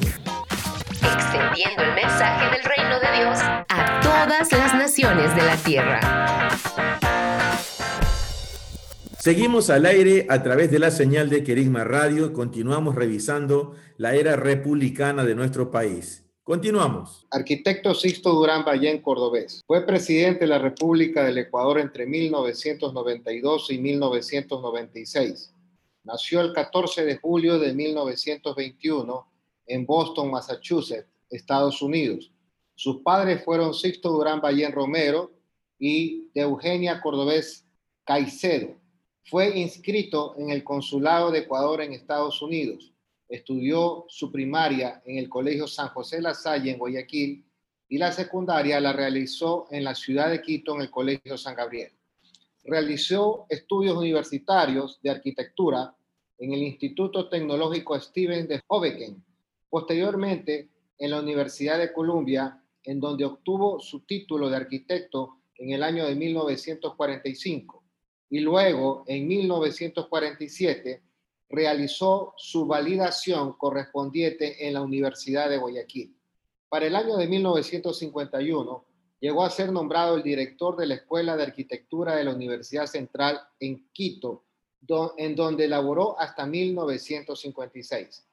[1.02, 7.09] Extendiendo el mensaje del reino de Dios a todas las naciones de la tierra.
[9.20, 12.32] Seguimos al aire a través de la señal de Querigma Radio.
[12.32, 16.26] Continuamos revisando la era republicana de nuestro país.
[16.42, 17.28] Continuamos.
[17.30, 19.62] Arquitecto Sixto Durán Ballén Cordobés.
[19.68, 25.54] Fue presidente de la República del Ecuador entre 1992 y 1996.
[26.06, 29.28] Nació el 14 de julio de 1921
[29.68, 32.32] en Boston, Massachusetts, Estados Unidos.
[32.74, 35.34] Sus padres fueron Sixto Durán Ballén Romero
[35.78, 37.66] y de Eugenia Cordobés
[38.06, 38.79] Caicedo.
[39.30, 42.92] Fue inscrito en el Consulado de Ecuador en Estados Unidos.
[43.28, 47.46] Estudió su primaria en el Colegio San José La Salle en Guayaquil
[47.90, 51.92] y la secundaria la realizó en la ciudad de Quito en el Colegio San Gabriel.
[52.64, 55.94] Realizó estudios universitarios de arquitectura
[56.40, 59.24] en el Instituto Tecnológico Stevens de Hoboken.
[59.70, 65.84] Posteriormente, en la Universidad de Columbia, en donde obtuvo su título de arquitecto en el
[65.84, 67.79] año de 1945
[68.30, 71.02] y luego en 1947
[71.50, 76.16] realizó su validación correspondiente en la Universidad de Guayaquil.
[76.70, 78.86] Para el año de 1951
[79.20, 83.42] llegó a ser nombrado el director de la Escuela de Arquitectura de la Universidad Central
[83.60, 84.46] en Quito,
[85.18, 88.26] en donde laboró hasta 1956.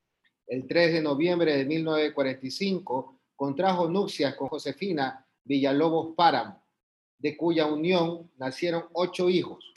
[0.47, 6.63] El 3 de noviembre de 1945 contrajo nupcias con Josefina Villalobos Páramo,
[7.19, 9.73] de cuya unión nacieron ocho hijos,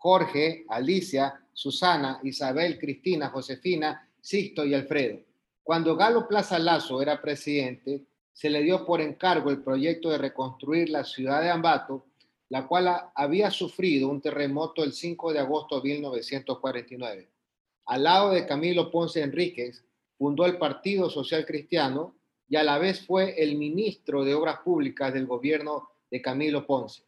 [0.00, 5.20] Jorge, Alicia, Susana, Isabel, Cristina, Josefina, Sisto y Alfredo.
[5.62, 10.88] Cuando Galo Plaza Lazo era presidente, se le dio por encargo el proyecto de reconstruir
[10.88, 12.06] la ciudad de Ambato,
[12.48, 17.28] la cual había sufrido un terremoto el 5 de agosto de 1949.
[17.84, 19.84] Al lado de Camilo Ponce Enríquez,
[20.16, 22.16] fundó el Partido Social Cristiano
[22.48, 27.02] y a la vez fue el ministro de Obras Públicas del gobierno de Camilo Ponce.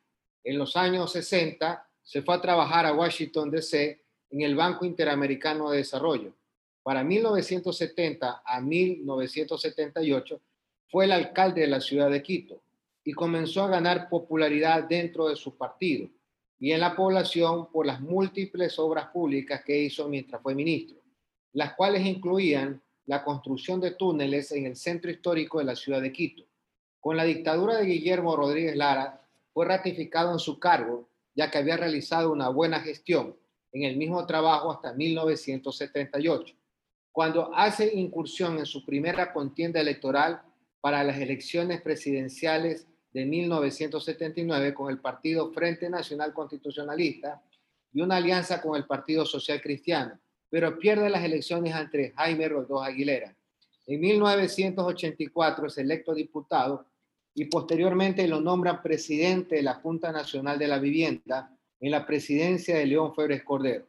[0.44, 4.00] En los años 60 se fue a trabajar a Washington, D.C.
[4.30, 6.34] en el Banco Interamericano de Desarrollo.
[6.82, 10.40] Para 1970 a 1978
[10.90, 12.60] fue el alcalde de la ciudad de Quito
[13.04, 16.08] y comenzó a ganar popularidad dentro de su partido
[16.58, 20.98] y en la población por las múltiples obras públicas que hizo mientras fue ministro,
[21.52, 26.12] las cuales incluían la construcción de túneles en el centro histórico de la ciudad de
[26.12, 26.44] Quito.
[27.00, 29.20] Con la dictadura de Guillermo Rodríguez Lara,
[29.52, 33.36] fue ratificado en su cargo ya que había realizado una buena gestión
[33.72, 36.54] en el mismo trabajo hasta 1978,
[37.10, 40.42] cuando hace incursión en su primera contienda electoral
[40.80, 47.42] para las elecciones presidenciales de 1979 con el partido Frente Nacional Constitucionalista
[47.92, 50.18] y una alianza con el Partido Social Cristiano,
[50.48, 53.36] pero pierde las elecciones entre Jaime Rodó Aguilera.
[53.86, 56.86] En 1984 es electo diputado
[57.34, 62.76] y posteriormente lo nombran presidente de la Junta Nacional de la Vivienda en la presidencia
[62.76, 63.86] de León Febres Cordero.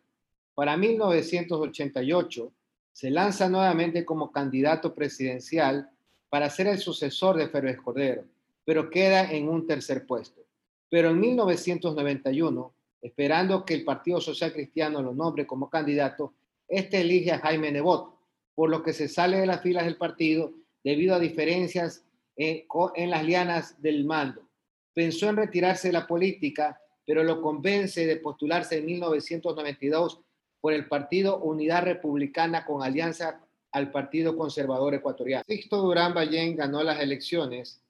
[0.55, 2.53] Para 1988
[2.91, 5.89] se lanza nuevamente como candidato presidencial
[6.29, 8.23] para ser el sucesor de Febres Cordero,
[8.63, 10.41] pero queda en un tercer puesto.
[10.89, 16.33] Pero en 1991, esperando que el Partido Social Cristiano lo nombre como candidato,
[16.67, 18.15] este elige a Jaime Nebot,
[18.55, 22.05] por lo que se sale de las filas del partido debido a diferencias
[22.35, 24.47] en, las lianas del mando.
[24.93, 30.19] Pensó en retirarse de la política, pero lo convence de postularse en 1992
[30.61, 35.43] por el Partido Unidad Republicana con alianza al Partido Conservador Ecuatoriano.
[35.47, 37.81] Sixto Durán Ballén ganó las elecciones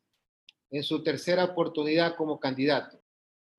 [0.71, 2.97] en su tercera oportunidad como candidato.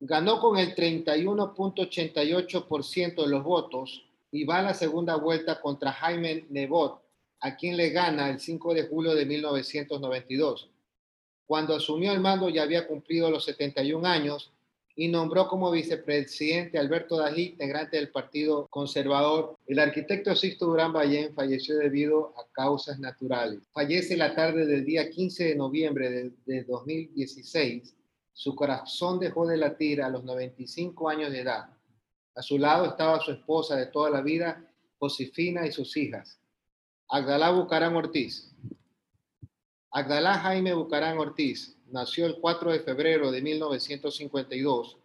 [0.00, 6.46] Ganó con el 31.88% de los votos y va a la segunda vuelta contra Jaime
[6.50, 7.00] Nebot,
[7.40, 10.73] a quien le gana el 5 de julio de 1992.
[11.46, 14.52] Cuando asumió el mando ya había cumplido los 71 años
[14.96, 19.58] y nombró como vicepresidente Alberto Dají, integrante del Partido Conservador.
[19.66, 23.60] El arquitecto Sisto Durán Ballén falleció debido a causas naturales.
[23.72, 27.94] Fallece la tarde del día 15 de noviembre de, de 2016.
[28.32, 31.70] Su corazón dejó de latir a los 95 años de edad.
[32.36, 34.64] A su lado estaba su esposa de toda la vida,
[34.98, 36.38] Josefina, y sus hijas.
[37.08, 38.53] Agdalá Bucarán Ortiz,
[39.96, 44.98] Agdalá Jaime Bucarán Ortiz nació el 4 de febrero de 1952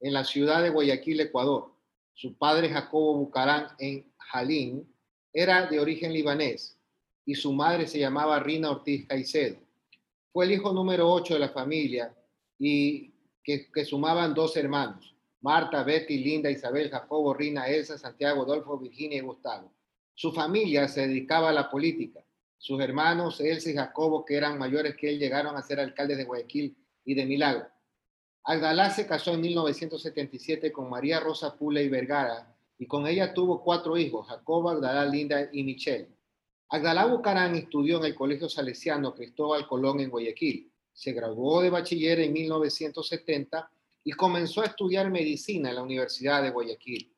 [0.00, 1.72] en la ciudad de Guayaquil, Ecuador.
[2.14, 4.92] Su padre Jacobo Bucarán en Jalín
[5.32, 6.76] era de origen libanés.
[7.24, 9.56] y su madre se llamaba Rina Ortiz Caicedo.
[10.32, 12.12] Fue el hijo número 8 de la familia
[12.58, 13.14] y
[13.44, 19.18] que, que sumaban dos hermanos, Marta, Betty, Linda, Isabel, Jacobo, Rina, Elsa, Santiago, Adolfo, Virginia
[19.18, 19.72] y Gustavo.
[20.12, 22.23] Su familia se dedicaba a la política.
[22.64, 26.24] Sus hermanos, Elsa y Jacobo, que eran mayores que él, llegaron a ser alcaldes de
[26.24, 27.66] Guayaquil y de Milagro.
[28.42, 33.62] Agdalá se casó en 1977 con María Rosa Pula y Vergara y con ella tuvo
[33.62, 36.08] cuatro hijos, Jacobo, Agdalá, Linda y Michelle.
[36.70, 40.72] Agdalá Bucarán estudió en el Colegio Salesiano Cristóbal Colón en Guayaquil.
[40.90, 43.70] Se graduó de bachiller en 1970
[44.04, 47.13] y comenzó a estudiar medicina en la Universidad de Guayaquil.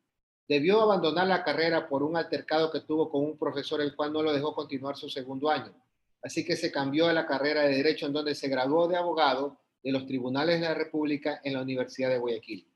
[0.49, 4.23] Debió abandonar la carrera por un altercado que tuvo con un profesor, el cual no
[4.23, 5.75] lo dejó continuar su segundo año.
[6.23, 9.59] Así que se cambió a la carrera de Derecho, en donde se graduó de abogado
[9.83, 12.67] de los tribunales de la República en la Universidad de Guayaquil.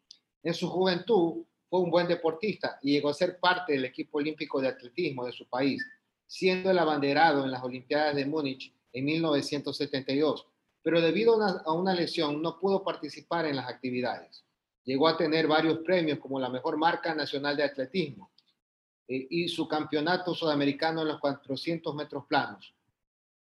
[0.42, 4.60] En su juventud fue un buen deportista y llegó a ser parte del equipo olímpico
[4.60, 5.84] de atletismo de su país,
[6.26, 10.46] siendo el abanderado en las Olimpiadas de Múnich en 1972,
[10.82, 14.44] pero debido a una, a una lesión no pudo participar en las actividades.
[14.84, 18.30] Llegó a tener varios premios como la mejor marca nacional de atletismo
[19.06, 22.74] eh, y su campeonato sudamericano en los 400 metros planos.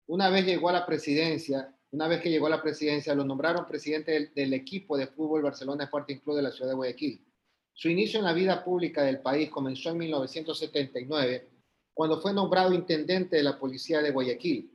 [0.08, 3.68] Una vez llegó a la presidencia, una vez que llegó a la presidencia, lo nombraron
[3.68, 7.26] presidente del, del equipo de fútbol Barcelona Sporting Club de la ciudad de Guayaquil.
[7.74, 11.48] Su inicio en la vida pública del país comenzó en 1979,
[11.94, 14.72] cuando fue nombrado intendente de la policía de Guayaquil,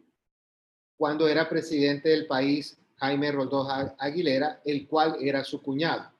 [0.96, 6.13] cuando era presidente del país Jaime Roldós Aguilera, el cual era su cuñado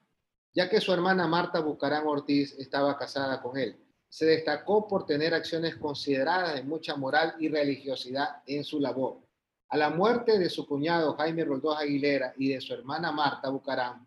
[0.55, 3.77] ya que su hermana Marta Bucarán Ortiz estaba casada con él.
[4.09, 9.19] Se destacó por tener acciones consideradas de mucha moral y religiosidad en su labor.
[9.69, 14.07] A la muerte de su cuñado Jaime Roldós Aguilera y de su hermana Marta Bucarán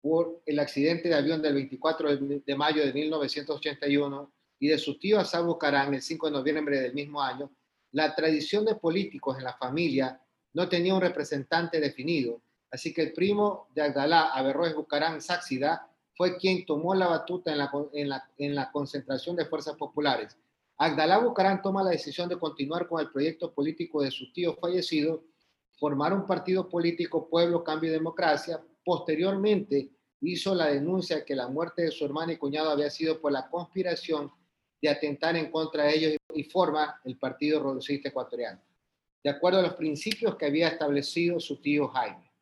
[0.00, 5.18] por el accidente de avión del 24 de mayo de 1981 y de su tío
[5.18, 7.50] Asá Bucarán el 5 de noviembre del mismo año,
[7.90, 10.20] la tradición de políticos en la familia
[10.52, 12.40] no tenía un representante definido
[12.74, 17.58] Así que el primo de Agdalá, Averroes Bucarán Sáxida, fue quien tomó la batuta en
[17.58, 20.36] la, en, la, en la concentración de fuerzas populares.
[20.76, 25.22] Agdalá Bucarán toma la decisión de continuar con el proyecto político de su tío fallecido,
[25.78, 28.60] formar un partido político Pueblo, Cambio y Democracia.
[28.84, 29.90] Posteriormente
[30.22, 33.30] hizo la denuncia de que la muerte de su hermano y cuñado había sido por
[33.30, 34.32] la conspiración
[34.82, 38.60] de atentar en contra de ellos y forma el Partido Revolucionista Ecuatoriano,
[39.22, 42.33] de acuerdo a los principios que había establecido su tío Jaime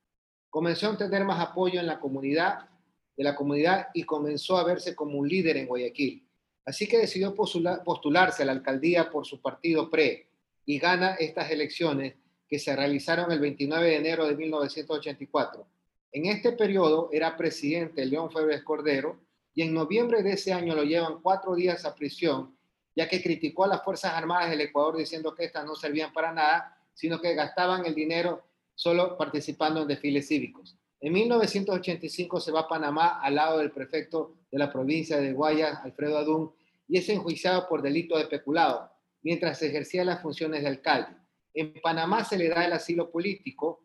[0.52, 2.68] comenzó a tener más apoyo en la comunidad,
[3.16, 6.28] de la comunidad y comenzó a verse como un líder en Guayaquil.
[6.66, 10.28] Así que decidió postularse a la alcaldía por su partido PRE
[10.66, 15.66] y gana estas elecciones que se realizaron el 29 de enero de 1984.
[16.12, 19.20] En este periodo era presidente León Febres Cordero
[19.54, 22.54] y en noviembre de ese año lo llevan cuatro días a prisión,
[22.94, 26.30] ya que criticó a las Fuerzas Armadas del Ecuador diciendo que estas no servían para
[26.30, 30.76] nada, sino que gastaban el dinero solo participando en desfiles cívicos.
[31.00, 35.80] En 1985 se va a Panamá al lado del prefecto de la provincia de Guayas,
[35.84, 36.52] Alfredo Adún,
[36.86, 38.90] y es enjuiciado por delito de peculado,
[39.22, 41.16] mientras ejercía las funciones de alcalde.
[41.54, 43.84] En Panamá se le da el asilo político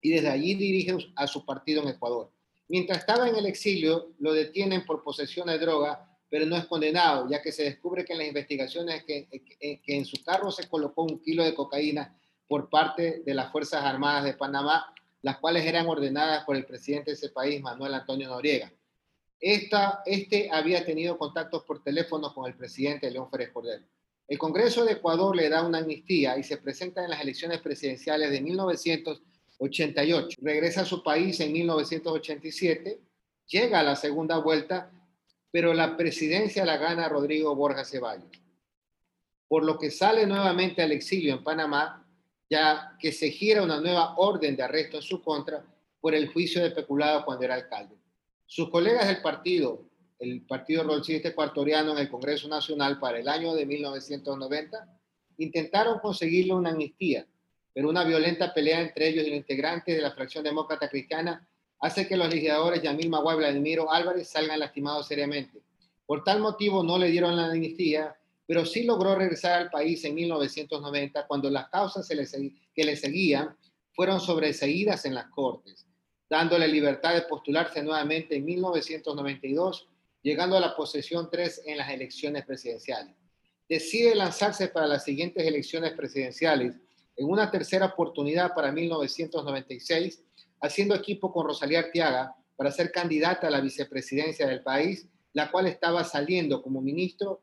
[0.00, 2.32] y desde allí dirige a su partido en Ecuador.
[2.68, 7.28] Mientras estaba en el exilio, lo detienen por posesión de droga, pero no es condenado,
[7.28, 11.02] ya que se descubre que en las investigaciones que, que, en su carro se colocó
[11.02, 12.18] un kilo de cocaína
[12.52, 14.92] por parte de las Fuerzas Armadas de Panamá,
[15.22, 18.70] las cuales eran ordenadas por el presidente de ese país, Manuel Antonio Noriega.
[19.40, 23.82] Esta, este había tenido contactos por teléfono con el presidente León Férez Cordero.
[24.28, 28.30] El Congreso de Ecuador le da una amnistía y se presenta en las elecciones presidenciales
[28.30, 30.38] de 1988.
[30.42, 33.00] Regresa a su país en 1987,
[33.46, 34.92] llega a la segunda vuelta,
[35.50, 38.28] pero la presidencia la gana Rodrigo Borja Ceballos.
[39.48, 42.01] Por lo que sale nuevamente al exilio en Panamá
[42.52, 45.64] ya que se gira una nueva orden de arresto en su contra
[46.02, 47.96] por el juicio de peculado cuando era alcalde.
[48.44, 49.88] Sus colegas del partido,
[50.18, 54.86] el Partido Rolcista Ecuatoriano en el Congreso Nacional para el año de 1990,
[55.38, 57.26] intentaron conseguirle una amnistía,
[57.72, 61.48] pero una violenta pelea entre ellos y los integrantes de la fracción demócrata cristiana
[61.80, 65.62] hace que los legisladores Yamil Maguay y Vladimiro Álvarez salgan lastimados seriamente.
[66.04, 68.14] Por tal motivo no le dieron la amnistía
[68.52, 73.56] pero sí logró regresar al país en 1990 cuando las causas que le seguían
[73.94, 75.86] fueron sobreseídas en las Cortes,
[76.28, 79.88] dándole libertad de postularse nuevamente en 1992,
[80.20, 83.16] llegando a la posesión 3 en las elecciones presidenciales.
[83.66, 86.76] Decide lanzarse para las siguientes elecciones presidenciales
[87.16, 90.24] en una tercera oportunidad para 1996,
[90.60, 95.68] haciendo equipo con Rosalía Artiaga para ser candidata a la vicepresidencia del país, la cual
[95.68, 97.40] estaba saliendo como ministro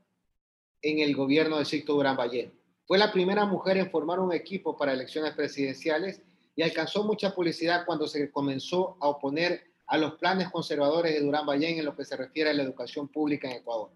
[0.82, 2.54] en el gobierno de Sixto Durán Ballén.
[2.86, 6.22] Fue la primera mujer en formar un equipo para elecciones presidenciales
[6.56, 11.46] y alcanzó mucha publicidad cuando se comenzó a oponer a los planes conservadores de Durán
[11.46, 13.92] Ballén en lo que se refiere a la educación pública en Ecuador.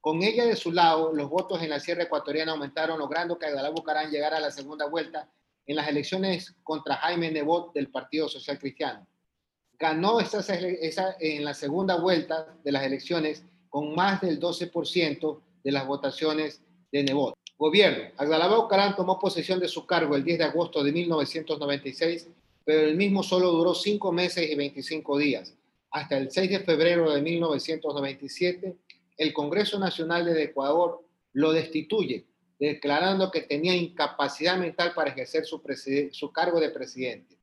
[0.00, 3.70] Con ella de su lado, los votos en la sierra ecuatoriana aumentaron, logrando que Agdalá
[3.70, 5.28] Bucarán llegara a la segunda vuelta
[5.66, 9.06] en las elecciones contra Jaime Nebot del Partido Social Cristiano.
[9.78, 15.72] Ganó esa, esa, en la segunda vuelta de las elecciones con más del 12% de
[15.72, 16.62] las votaciones
[16.92, 17.34] de Nebot.
[17.58, 18.04] Gobierno.
[18.18, 22.28] Agdalá Bucarán tomó posesión de su cargo el 10 de agosto de 1996,
[22.64, 25.54] pero el mismo solo duró cinco meses y 25 días.
[25.90, 28.76] Hasta el 6 de febrero de 1997,
[29.18, 31.02] el Congreso Nacional de Ecuador
[31.32, 32.26] lo destituye,
[32.60, 35.60] declarando que tenía incapacidad mental para ejercer su,
[36.12, 37.36] su cargo de presidente.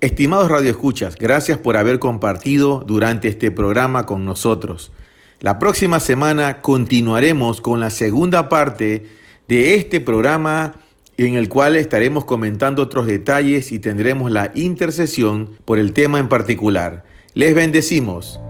[0.00, 4.92] Estimados radioescuchas, gracias por haber compartido durante este programa con nosotros.
[5.40, 9.06] La próxima semana continuaremos con la segunda parte
[9.48, 10.74] de este programa
[11.16, 16.28] en el cual estaremos comentando otros detalles y tendremos la intercesión por el tema en
[16.28, 17.04] particular.
[17.34, 18.40] Les bendecimos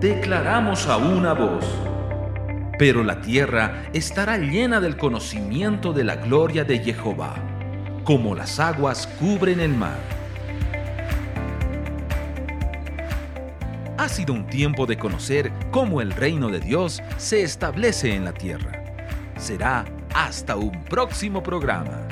[0.00, 1.64] declaramos a una voz.
[2.78, 7.34] Pero la tierra estará llena del conocimiento de la gloria de Jehová,
[8.04, 10.19] como las aguas cubren el mar.
[14.00, 18.32] Ha sido un tiempo de conocer cómo el reino de Dios se establece en la
[18.32, 18.82] tierra.
[19.36, 19.84] Será
[20.14, 22.08] hasta un próximo programa.